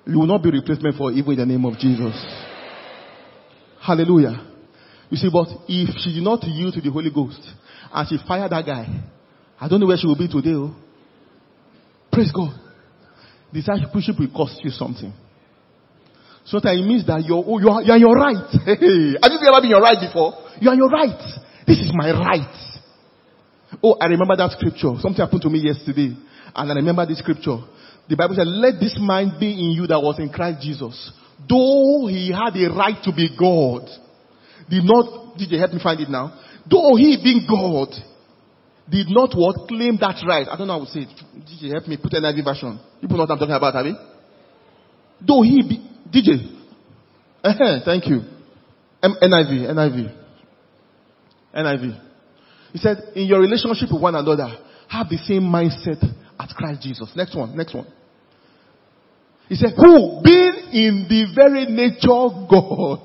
[0.05, 2.15] You will not be replacement for evil in the name of Jesus.
[3.81, 4.47] Hallelujah.
[5.09, 7.41] You see, but if she did not yield to the Holy Ghost
[7.93, 8.87] and she fired that guy,
[9.59, 10.53] I don't know where she will be today.
[10.53, 10.75] Oh.
[12.11, 12.57] Praise God.
[13.53, 15.13] This Discipleship will cost you something.
[16.45, 18.49] Sometimes it means that you're, oh, you're, you're your right.
[18.65, 20.33] Have you ever been your right before?
[20.59, 21.21] You're your right.
[21.67, 22.55] This is my right.
[23.83, 24.95] Oh, I remember that scripture.
[24.99, 26.17] Something happened to me yesterday.
[26.55, 27.59] And I remember this scripture.
[28.11, 31.13] The Bible said, let this mind be in you that was in Christ Jesus.
[31.47, 33.87] Though he had a right to be God,
[34.67, 36.35] did not, did you help me find it now?
[36.69, 37.87] Though he being God,
[38.91, 39.65] did not what?
[39.65, 40.43] Claim that right.
[40.43, 41.15] I don't know how to say it.
[41.47, 42.79] DJ, help me put an NIV version.
[42.99, 43.95] You know what I'm talking about, have?
[45.25, 45.79] Though he be,
[46.11, 46.51] DJ.
[47.41, 48.27] Uh-huh, thank you.
[49.01, 50.19] M- NIV, NIV.
[51.55, 52.01] NIV.
[52.73, 54.51] He said, in your relationship with one another,
[54.89, 56.03] have the same mindset
[56.37, 57.09] as Christ Jesus.
[57.15, 57.87] Next one, next one.
[59.51, 63.03] He said, who being in the very nature of God,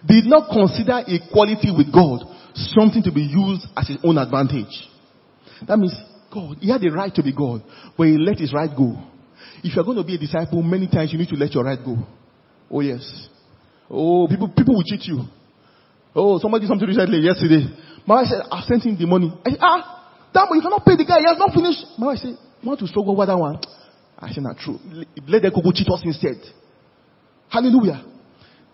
[0.00, 2.24] did not consider equality with God
[2.72, 4.72] something to be used as his own advantage.
[5.68, 5.92] That means
[6.32, 7.60] God, he had the right to be God,
[7.98, 8.96] but he let his right go.
[9.60, 11.78] If you're going to be a disciple, many times you need to let your right
[11.84, 12.00] go.
[12.70, 13.04] Oh yes.
[13.90, 15.20] Oh, people, people will cheat you.
[16.16, 17.68] Oh, somebody did something recently, yesterday.
[18.06, 19.36] My wife said, I sent him the money.
[19.44, 21.20] I said, ah, damn, you cannot pay the guy.
[21.20, 21.84] He has not finished.
[22.00, 23.60] My wife said, you want to struggle with that one?
[24.18, 24.78] I said, not true.
[25.26, 26.38] Let them go cheat us instead.
[27.48, 28.04] Hallelujah.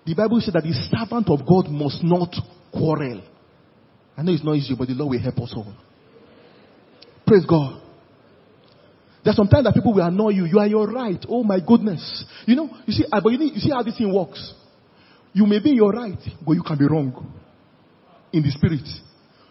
[0.07, 2.35] The Bible said that the servant of God must not
[2.73, 3.23] quarrel.
[4.17, 5.75] I know it's not easy, but the Lord will help us all.
[7.27, 7.83] Praise God.
[9.25, 10.45] There's sometimes that people will annoy you.
[10.45, 11.25] You are your right.
[11.29, 12.25] Oh my goodness.
[12.47, 14.53] You know, you see, uh, but you, need, you see how this thing works.
[15.33, 17.33] You may be your right, but you can be wrong.
[18.33, 18.87] In the spirit.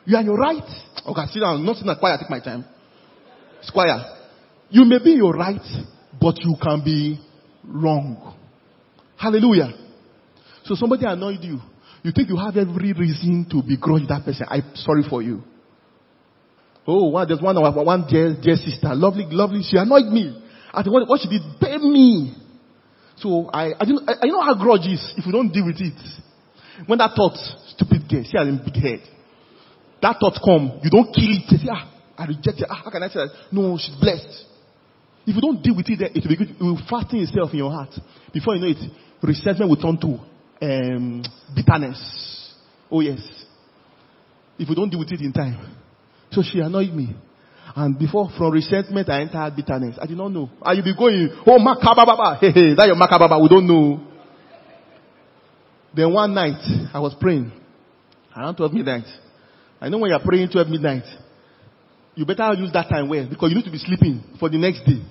[0.06, 0.64] You are your right.
[1.08, 1.66] Okay, sit down.
[1.66, 2.18] Not in a choir.
[2.18, 2.66] Take my time.
[3.62, 4.23] Squire.
[4.74, 5.62] You may be your right,
[6.20, 7.20] but you can be
[7.64, 8.36] wrong.
[9.16, 9.70] Hallelujah.
[10.66, 11.60] So somebody annoyed you.
[12.02, 14.48] You think you have every reason to begrudge that person.
[14.50, 15.44] I'm sorry for you.
[16.88, 19.62] Oh, one, there's one, one dear, dear sister, lovely, lovely.
[19.62, 20.42] She annoyed me.
[20.74, 22.36] I said, what, what she did, pay me.
[23.18, 25.80] So I, I didn't, I, I know how grudge is if you don't deal with
[25.80, 25.94] it.
[26.88, 27.38] When that thought,
[27.70, 29.02] stupid girl, she has a big head.
[30.02, 31.48] That thought come, you don't kill it.
[31.62, 32.66] Say, ah, I reject it.
[32.68, 33.30] Ah, how can I say that?
[33.52, 34.50] No, she's blessed.
[35.26, 36.48] If you don't deal with it, it will.
[36.48, 37.92] It will fasten itself in your heart.
[38.34, 40.20] Before you know it, resentment will turn to
[40.62, 41.24] um,
[41.56, 42.54] bitterness.
[42.92, 43.22] Oh yes.
[44.60, 45.78] If you don't deal with it in time.
[46.32, 47.16] So she annoyed me.
[47.76, 49.98] And before, from resentment, I entered bitterness.
[50.00, 50.50] I did not know.
[50.64, 52.38] And you be going, oh, makababa.
[52.42, 53.42] Hey, hey, that your makababa.
[53.42, 54.08] We don't know.
[55.96, 56.62] Then one night,
[56.94, 57.52] I was praying.
[58.36, 59.06] Around 12 midnight.
[59.80, 61.04] I know when you're praying 12 midnight,
[62.16, 64.86] you better use that time well because you need to be sleeping for the next
[64.86, 65.02] day.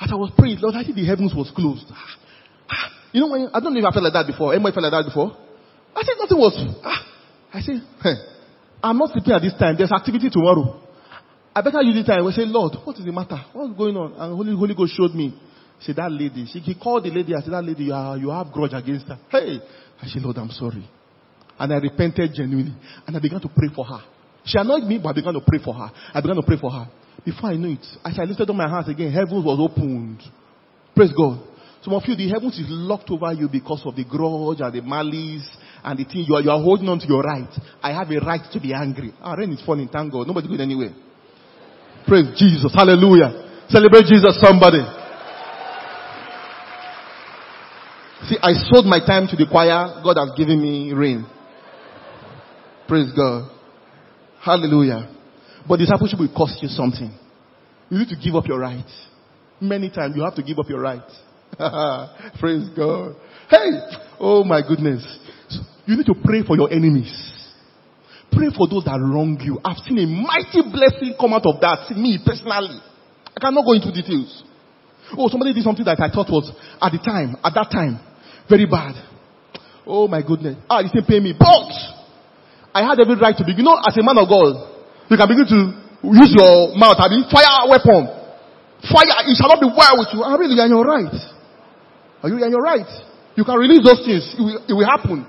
[0.00, 1.86] As I was praying, Lord, I think the heavens was closed.
[3.12, 4.52] You know, when, I don't know if I felt like that before.
[4.52, 5.38] Anybody felt like that before?
[5.94, 6.54] I said nothing was.
[6.82, 7.06] Ah,
[7.54, 8.14] I said, hey,
[8.82, 9.76] I'm not sleeping at this time.
[9.78, 10.82] There's activity tomorrow.
[11.54, 12.24] I better use this time.
[12.24, 13.38] We say, Lord, what is the matter?
[13.52, 14.18] What's going on?
[14.18, 15.38] And Holy, Holy Ghost showed me.
[15.78, 16.46] Said, that lady.
[16.50, 17.34] She, he called the lady.
[17.34, 19.18] I said, that lady, you, are, you have grudge against her.
[19.30, 19.60] Hey.
[20.02, 20.82] I said, Lord, I'm sorry.
[21.58, 22.74] And I repented genuinely.
[23.06, 24.02] And I began to pray for her.
[24.44, 25.90] She annoyed me, but I began to pray for her.
[26.12, 26.86] I began to pray for her.
[27.24, 30.22] Before I knew it, as I lifted up my hands again, heavens was opened.
[30.94, 31.40] Praise God.
[31.82, 34.80] Some of you, the heavens is locked over you because of the grudge and the
[34.80, 35.48] malice
[35.84, 37.48] and the thing you are, you are holding on to your right.
[37.82, 39.12] I have a right to be angry.
[39.20, 40.26] Ah, rain is falling, thank God.
[40.26, 40.92] Nobody going anywhere.
[42.06, 42.72] Praise Jesus.
[42.74, 43.64] Hallelujah.
[43.68, 44.80] Celebrate Jesus, somebody.
[48.28, 50.00] See, I sold my time to the choir.
[50.02, 51.26] God has given me rain.
[52.88, 53.53] Praise God.
[54.44, 55.08] Hallelujah.
[55.66, 57.10] But discipleship will cost you something.
[57.88, 58.92] You need to give up your rights.
[59.60, 61.12] Many times you have to give up your rights.
[62.40, 63.16] Praise God.
[63.48, 63.70] Hey!
[64.20, 65.02] Oh my goodness.
[65.86, 67.12] You need to pray for your enemies.
[68.32, 69.60] Pray for those that wrong you.
[69.64, 71.96] I've seen a mighty blessing come out of that.
[71.96, 72.80] Me personally.
[73.36, 74.44] I cannot go into details.
[75.16, 78.00] Oh, somebody did something that I thought was at the time, at that time,
[78.48, 78.96] very bad.
[79.86, 80.56] Oh my goodness.
[80.68, 81.34] Ah, you didn't pay me.
[81.38, 81.93] But
[82.74, 83.54] I had every right to be.
[83.54, 84.58] You know, as a man of God,
[85.06, 85.60] you can begin to
[86.10, 86.98] use your mouth.
[86.98, 88.10] I mean, fire weapon.
[88.82, 90.26] Fire, it shall not be well with you.
[90.26, 91.16] I really, you're in your right.
[92.20, 92.90] Are you in your right?
[93.38, 94.26] You can release those things.
[94.34, 95.24] It will, it will happen.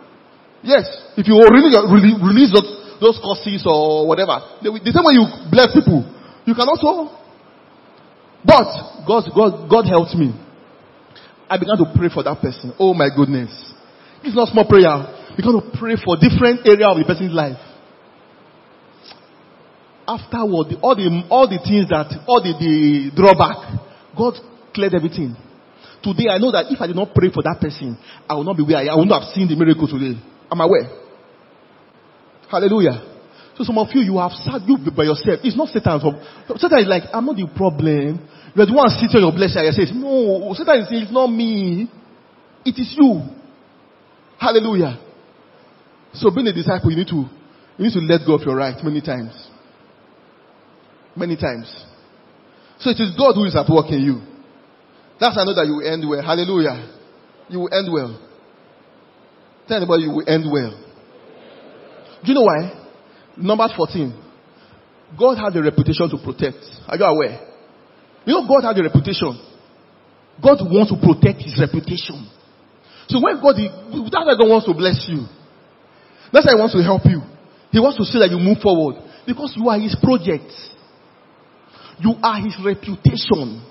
[0.65, 0.89] Yes.
[1.15, 1.69] If you really
[2.17, 4.41] release those, those curses or whatever.
[4.65, 6.01] The, the same way you bless people,
[6.49, 7.13] you can also.
[8.43, 10.33] But God, God, God helped me.
[11.49, 12.73] I began to pray for that person.
[12.81, 13.53] Oh my goodness.
[14.25, 15.14] It's not small prayer.
[15.37, 17.59] We got to pray for different area of the person's life.
[20.07, 23.57] Afterward, all the all the things that all the, the drawback,
[24.15, 24.37] God
[24.73, 25.35] cleared everything.
[26.03, 27.97] Today I know that if I did not pray for that person,
[28.29, 28.89] I will not be where I am.
[28.89, 30.13] I will not have seen the miracle today.
[30.51, 30.87] I'm aware.
[32.47, 33.15] Hallelujah.
[33.57, 35.39] So some of you, you have sat you by yourself.
[35.41, 35.97] It's not Satan.
[36.59, 38.19] Satan is like, I'm not the problem.
[38.53, 41.27] You're the one sitting on your blessing and says, no, Satan is saying, it's not
[41.27, 41.89] me.
[42.63, 43.23] It is you.
[44.37, 44.99] Hallelujah.
[46.15, 47.27] So being a disciple, you need to,
[47.77, 49.33] you need to let go of your right many times.
[51.15, 51.71] Many times.
[52.79, 54.21] So it is God who is at work in you.
[55.19, 56.21] That's I know that you will end well.
[56.21, 56.91] Hallelujah.
[57.49, 58.19] You will end well.
[59.67, 60.75] Tell anybody you will end well.
[62.23, 62.87] Do you know why?
[63.37, 64.23] Number 14.
[65.17, 66.59] God has a reputation to protect.
[66.87, 67.39] Are you aware?
[68.25, 69.39] You know God has a reputation.
[70.41, 72.27] God wants to protect his reputation.
[73.07, 75.29] So when God, that's why God wants to bless you.
[76.35, 77.23] That's why he wants to help you.
[77.71, 78.99] He wants to see that you move forward.
[79.25, 80.51] Because you are his project.
[82.03, 83.63] You are his reputation.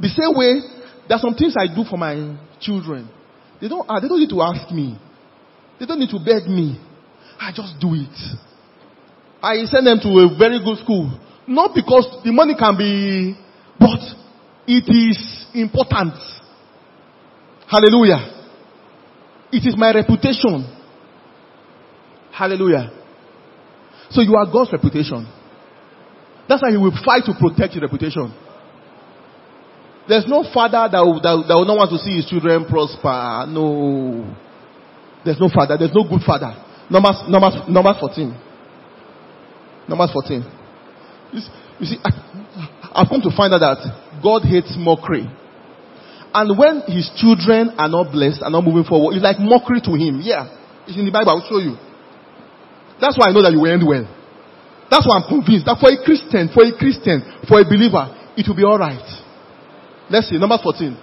[0.00, 0.64] The same way,
[1.04, 2.16] there are some things I do for my
[2.64, 3.12] children.
[3.60, 4.96] They don't, uh, they don't need to ask me.
[5.78, 6.80] They don't need to beg me.
[7.38, 8.16] I just do it.
[9.42, 11.12] I send them to a very good school.
[11.46, 13.36] Not because the money can be,
[13.76, 14.00] but
[14.64, 15.20] it is
[15.52, 16.16] important.
[17.68, 18.32] Hallelujah.
[19.52, 20.81] It is my reputation.
[22.32, 22.90] Hallelujah.
[24.10, 25.28] So you are God's reputation.
[26.48, 28.32] That's why he will fight to protect your reputation.
[30.08, 33.46] There's no father that will, that, that will not want to see his children prosper.
[33.48, 34.26] No.
[35.24, 35.78] There's no father.
[35.78, 36.50] There's no good father.
[36.90, 38.34] Numbers, numbers, numbers 14.
[39.88, 40.42] Numbers 14.
[41.32, 42.10] You see, I,
[42.92, 43.80] I've come to find out that
[44.22, 45.30] God hates mockery.
[46.34, 49.94] And when his children are not blessed, are not moving forward, it's like mockery to
[49.94, 50.20] him.
[50.20, 50.50] Yeah.
[50.86, 51.38] It's in the Bible.
[51.38, 51.78] I'll show you.
[53.02, 54.06] That's why I know that you will end well.
[54.86, 57.18] That's why I'm convinced that for a Christian, for a Christian,
[57.50, 58.06] for a believer,
[58.38, 59.02] it will be alright.
[60.06, 60.94] Let's see, number 14.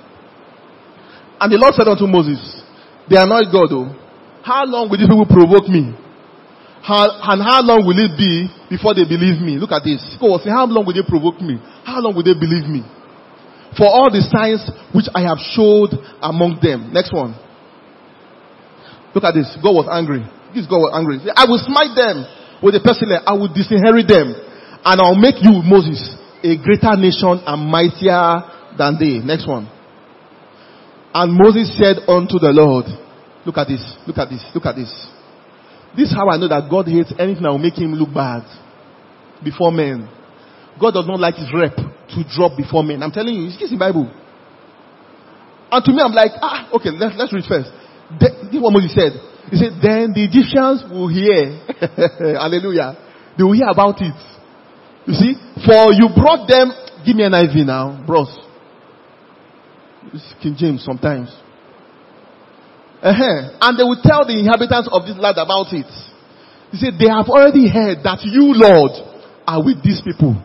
[1.44, 2.40] And the Lord said unto Moses,
[3.12, 3.92] They are not God, though.
[4.48, 5.92] How long will these people provoke me?
[6.80, 7.04] How,
[7.36, 9.60] and how long will it be before they believe me?
[9.60, 10.00] Look at this.
[10.24, 11.60] God was saying, How long will they provoke me?
[11.84, 12.88] How long will they believe me?
[13.76, 14.64] For all the signs
[14.96, 16.96] which I have showed among them.
[16.96, 17.36] Next one.
[19.12, 19.52] Look at this.
[19.60, 20.24] God was angry.
[20.54, 21.22] This God was angry.
[21.36, 22.26] I will smite them
[22.62, 23.24] with a pestilence.
[23.26, 24.34] I will disinherit them.
[24.82, 26.00] And I'll make you, Moses,
[26.42, 28.44] a greater nation and mightier
[28.78, 29.20] than they.
[29.22, 29.68] Next one.
[31.14, 32.86] And Moses said unto the Lord,
[33.46, 34.92] Look at this, look at this, look at this.
[35.96, 38.46] This is how I know that God hates anything that will make him look bad
[39.42, 40.06] before men.
[40.78, 43.02] God does not like his rep to drop before men.
[43.02, 44.06] I'm telling you, it's in the Bible.
[45.72, 47.74] And to me, I'm like, ah, okay, let's, let's read first.
[48.20, 49.14] this is what Moses said.
[49.50, 51.58] He said, then the Egyptians will hear.
[52.38, 52.94] Hallelujah.
[53.38, 54.18] They will hear about it.
[55.10, 55.34] You see,
[55.66, 56.70] for you brought them,
[57.02, 58.30] give me NIV now, bros.
[60.14, 61.34] It's King James sometimes.
[63.02, 63.58] Uh-huh.
[63.58, 65.90] And they will tell the inhabitants of this land about it.
[66.70, 68.94] He said, they have already heard that you, Lord,
[69.48, 70.38] are with these people.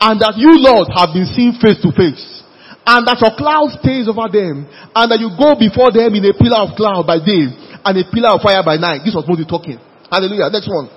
[0.00, 2.42] And that you, Lord, have been seen face to face.
[2.82, 4.66] And that your cloud stays over them.
[4.90, 8.04] And that you go before them in a pillar of cloud by day and a
[8.10, 9.02] pillar of fire by night.
[9.04, 9.78] This was Moses talking.
[10.10, 10.50] Hallelujah.
[10.50, 10.90] Next one.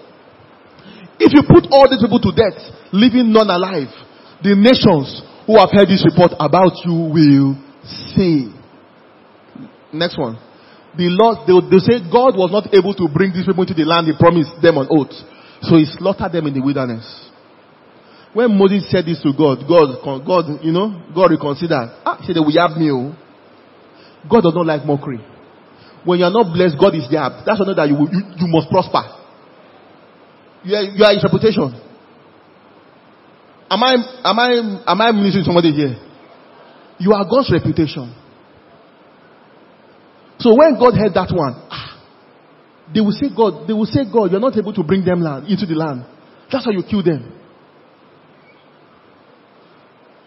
[1.20, 2.58] If you put all these people to death,
[2.92, 3.92] leaving none alive,
[4.42, 7.56] the nations who have heard this report about you will
[8.12, 8.50] say.
[9.94, 10.36] Next one.
[10.98, 13.86] The Lord, they, they say God was not able to bring these people into the
[13.86, 15.14] land he promised them on oath.
[15.66, 17.06] So he slaughtered them in the wilderness.
[18.34, 22.02] When Moses said this to God, God, God, you know, God reconsidered.
[22.02, 22.90] Ah, he said, we have me.
[22.90, 23.14] Oh.
[24.30, 25.22] God does not like mockery.
[26.06, 27.24] When you are not blessed, God is there.
[27.46, 29.04] That's another that you, you, you must prosper.
[30.64, 31.72] You are, you are his reputation.
[33.70, 33.94] Am I,
[34.24, 34.50] am I,
[34.86, 35.96] am I ministering somebody here?
[37.00, 38.14] You are God's reputation.
[40.40, 42.00] So when God heard that one, ah,
[42.94, 45.48] they will say, God, they will say, God, you're not able to bring them land,
[45.48, 46.06] into the land.
[46.52, 47.40] That's how you kill them.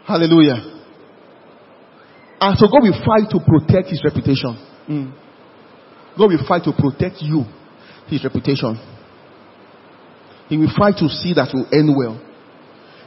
[0.06, 0.76] Hallelujah.
[2.40, 4.56] And so God will fight to protect his reputation.
[4.88, 5.25] Mm.
[6.16, 7.44] God will fight to protect you,
[8.08, 8.80] his reputation.
[10.48, 12.16] He will fight to see that you end well.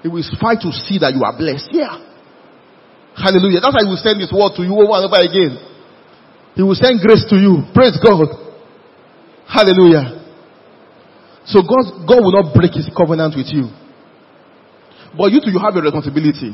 [0.03, 1.73] He will fight to see that you are blessed.
[1.73, 1.97] Yeah.
[3.15, 3.59] Hallelujah.
[3.59, 5.53] That's why he will send this word to you over and over again.
[6.55, 7.65] He will send grace to you.
[7.73, 8.27] Praise God.
[9.47, 10.19] Hallelujah.
[11.47, 13.71] So God, God will not break his covenant with you.
[15.17, 16.53] But you too, you have a responsibility.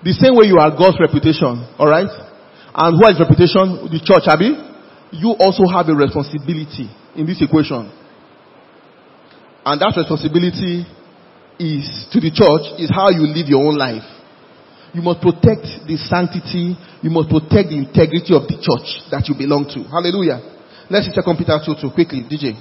[0.00, 2.08] The same way you are God's reputation, alright?
[2.08, 3.92] And who has reputation?
[3.92, 4.69] The church, Abi?
[5.12, 7.90] You also have a responsibility in this equation.
[9.64, 10.86] And that responsibility
[11.60, 11.84] is
[12.14, 14.06] to the church is how you live your own life.
[14.94, 19.38] You must protect the sanctity, you must protect the integrity of the church that you
[19.38, 19.86] belong to.
[19.86, 20.42] Hallelujah.
[20.90, 22.58] Let's see 2 Peter 2 2 quickly, DJ.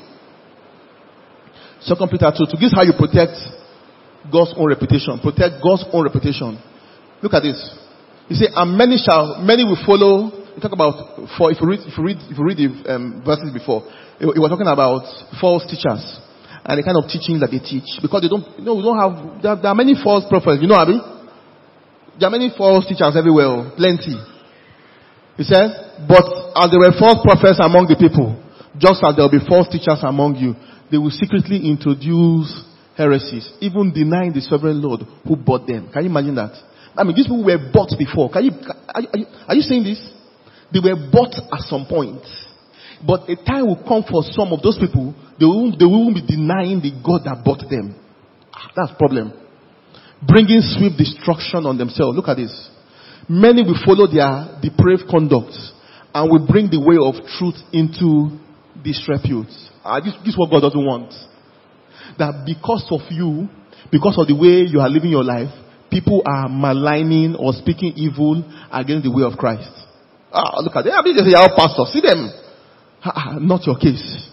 [1.81, 2.59] 2 Peter 2 2.
[2.61, 3.33] This is how you protect
[4.29, 5.17] God's own reputation.
[5.17, 6.59] Protect God's own reputation.
[7.23, 7.57] Look at this.
[8.29, 10.38] You say, and many shall, many will follow.
[10.59, 13.51] Talk about, for, if you read, if you read, if you read the um, verses
[13.53, 13.87] before,
[14.19, 15.07] it, was talking about
[15.39, 16.03] false teachers
[16.65, 17.87] and the kind of teaching that they teach.
[18.03, 20.59] Because they don't, you know, we don't have, there, there are many false prophets.
[20.59, 20.99] You know, Abi?
[22.19, 23.71] There are many false teachers everywhere.
[23.79, 24.19] Plenty.
[25.39, 26.27] He said, but
[26.59, 28.35] as there were false prophets among the people,
[28.75, 30.51] just as there will be false teachers among you,
[30.91, 32.51] they will secretly introduce
[32.99, 35.87] heresies, even denying the sovereign Lord who bought them.
[35.93, 36.51] Can you imagine that?
[36.91, 38.27] I mean, these people were bought before.
[38.29, 38.51] Can you,
[38.91, 40.01] are, you, are you saying this?
[40.73, 42.21] They were bought at some point.
[43.05, 46.25] But a time will come for some of those people, they won't, they won't be
[46.25, 47.95] denying the God that bought them.
[48.53, 49.31] Ah, that's problem.
[50.21, 52.15] Bringing swift destruction on themselves.
[52.15, 52.51] Look at this.
[53.29, 55.55] Many will follow their depraved conduct
[56.13, 58.35] and will bring the way of truth into
[58.83, 59.53] disrepute.
[59.83, 61.13] Ah, this, this is what God doesn't want.
[62.19, 63.47] that because of you,
[63.91, 65.49] because of the way you are living your life,
[65.89, 69.71] people are maligning or speaking evil against the way of Christ.
[70.31, 70.93] Ah, look at them.
[70.95, 72.29] I mean, they say, our pastor, see them.
[73.03, 74.29] Ah, not your case.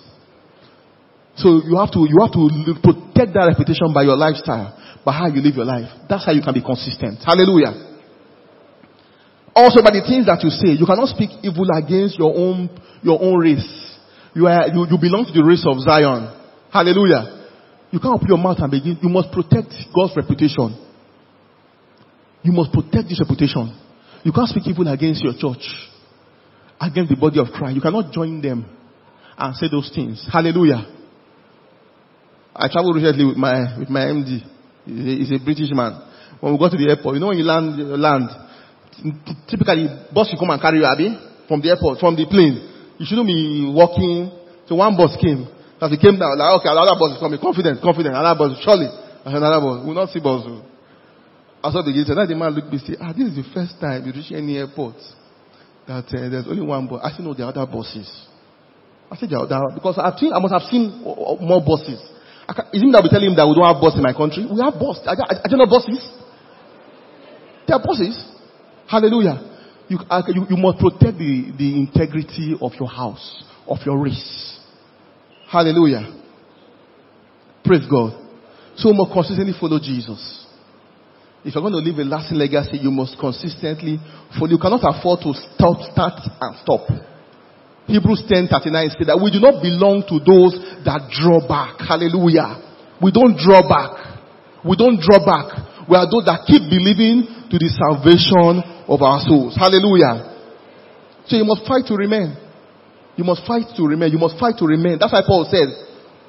[1.37, 2.49] So you have to, you have to
[2.81, 4.73] protect that reputation by your lifestyle,
[5.05, 5.89] by how you live your life.
[6.09, 7.21] That's how you can be consistent.
[7.21, 7.77] Hallelujah.
[9.57, 12.69] Also by the things that you say, you cannot speak evil against your own,
[13.01, 13.69] your own race.
[14.35, 16.29] You are, you, you belong to the race of Zion.
[16.73, 17.49] Hallelujah.
[17.89, 18.99] You can't open your mouth and begin.
[19.01, 20.77] You must protect God's reputation.
[22.45, 23.73] You must protect this reputation.
[24.27, 25.63] You can't speak evil against your church,
[26.81, 27.77] against the body of Christ.
[27.77, 28.67] You cannot join them
[29.39, 30.19] and say those things.
[30.27, 30.83] Hallelujah.
[32.51, 34.43] I traveled recently with my with my MD.
[34.83, 36.03] He's a, he's a British man.
[36.43, 38.27] When we got to the airport, you know when you land land,
[39.47, 41.15] typically bus will come and carry you, Abi,
[41.47, 42.99] from the airport, from the plane.
[42.99, 44.35] You shouldn't be walking.
[44.67, 45.47] So one bus came.
[45.79, 47.39] As he came down, like, okay, another bus is coming.
[47.39, 48.11] Confident, confident.
[48.11, 48.91] Another bus, surely.
[49.23, 49.87] Another bus.
[49.87, 50.43] We will not see bus.
[50.51, 50.76] Oh.
[51.67, 52.07] I saw the gate.
[52.07, 54.31] Then the man looked me and said, ah, this is the first time you reach
[54.31, 54.95] any airport
[55.91, 57.03] that uh, there's only one bus.
[57.03, 58.07] I said, no, there are other buses.
[59.11, 61.99] I said, there are other, because I've seen, I must have seen more buses.
[62.71, 64.47] is it that we tell him that we don't have buses in my country?
[64.47, 65.11] We have buses.
[65.11, 65.99] I, are, are there not buses?
[67.67, 68.15] There are buses.
[68.87, 69.43] Hallelujah.
[69.91, 74.63] You, uh, you, you must protect the, the integrity of your house, of your race.
[75.51, 76.15] Hallelujah.
[77.67, 78.15] Praise God.
[78.79, 80.46] So must consistently follow Jesus.
[81.47, 84.03] If you're going to leave a lasting legacy, you must consistently
[84.35, 84.51] follow.
[84.51, 86.91] You cannot afford to stop, start and stop.
[87.87, 88.67] Hebrews 10 39
[88.99, 91.79] says that we do not belong to those that draw back.
[91.79, 92.99] Hallelujah.
[92.99, 94.27] We don't draw back.
[94.67, 95.87] We don't draw back.
[95.87, 99.55] We are those that keep believing to the salvation of our souls.
[99.55, 100.27] Hallelujah.
[101.31, 102.35] So you must fight to remain.
[103.15, 104.11] You must fight to remain.
[104.11, 104.99] You must fight to remain.
[104.99, 105.71] That's why Paul said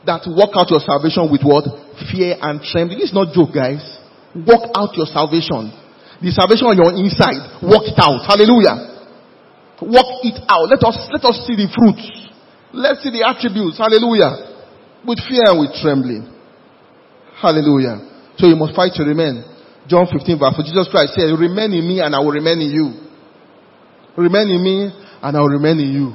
[0.06, 1.66] that work out your salvation with what?
[2.06, 3.02] Fear and trembling.
[3.02, 3.82] It's not joke, guys.
[4.46, 5.74] Work out your salvation.
[6.22, 7.62] The salvation on your inside.
[7.62, 8.22] Work it out.
[8.26, 8.98] Hallelujah.
[9.82, 10.70] Work it out.
[10.70, 12.06] Let us, let us see the fruits.
[12.74, 13.78] Let's see the attributes.
[13.78, 15.02] Hallelujah.
[15.06, 16.26] With fear and with trembling.
[17.38, 18.02] Hallelujah.
[18.38, 19.46] So you must fight to remain.
[19.88, 22.70] John 15 verse 4, Jesus Christ said, remain in me and I will remain in
[22.74, 22.88] you.
[24.18, 26.08] Remain in me and I will remain in you.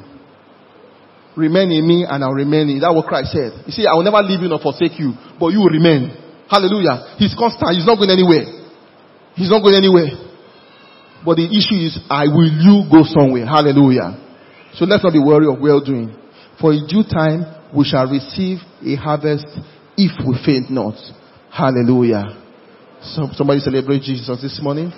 [1.35, 2.81] Remain in me and I will remain in you.
[2.83, 3.65] That's what Christ said.
[3.65, 6.22] You see, I will never leave you nor forsake you, but you will remain.
[6.53, 7.17] Hallelujah.
[7.17, 7.73] He's constant.
[7.73, 8.45] He's not going anywhere.
[9.33, 10.13] He's not going anywhere.
[11.25, 13.49] But the issue is, I will you go somewhere.
[13.49, 14.21] Hallelujah.
[14.77, 16.13] So let's not be worried of well doing.
[16.61, 19.49] For in due time, we shall receive a harvest
[19.97, 21.01] if we faint not.
[21.49, 22.37] Hallelujah.
[23.01, 24.93] So, somebody celebrate Jesus this morning.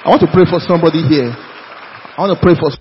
[0.00, 1.28] I want to pray for somebody here.
[1.28, 2.72] I want to pray for.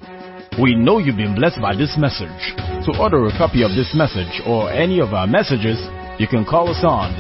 [0.56, 2.56] We know you've been blessed by this message.
[2.88, 5.78] To order a copy of this message or any of our messages,
[6.20, 7.16] you can call us on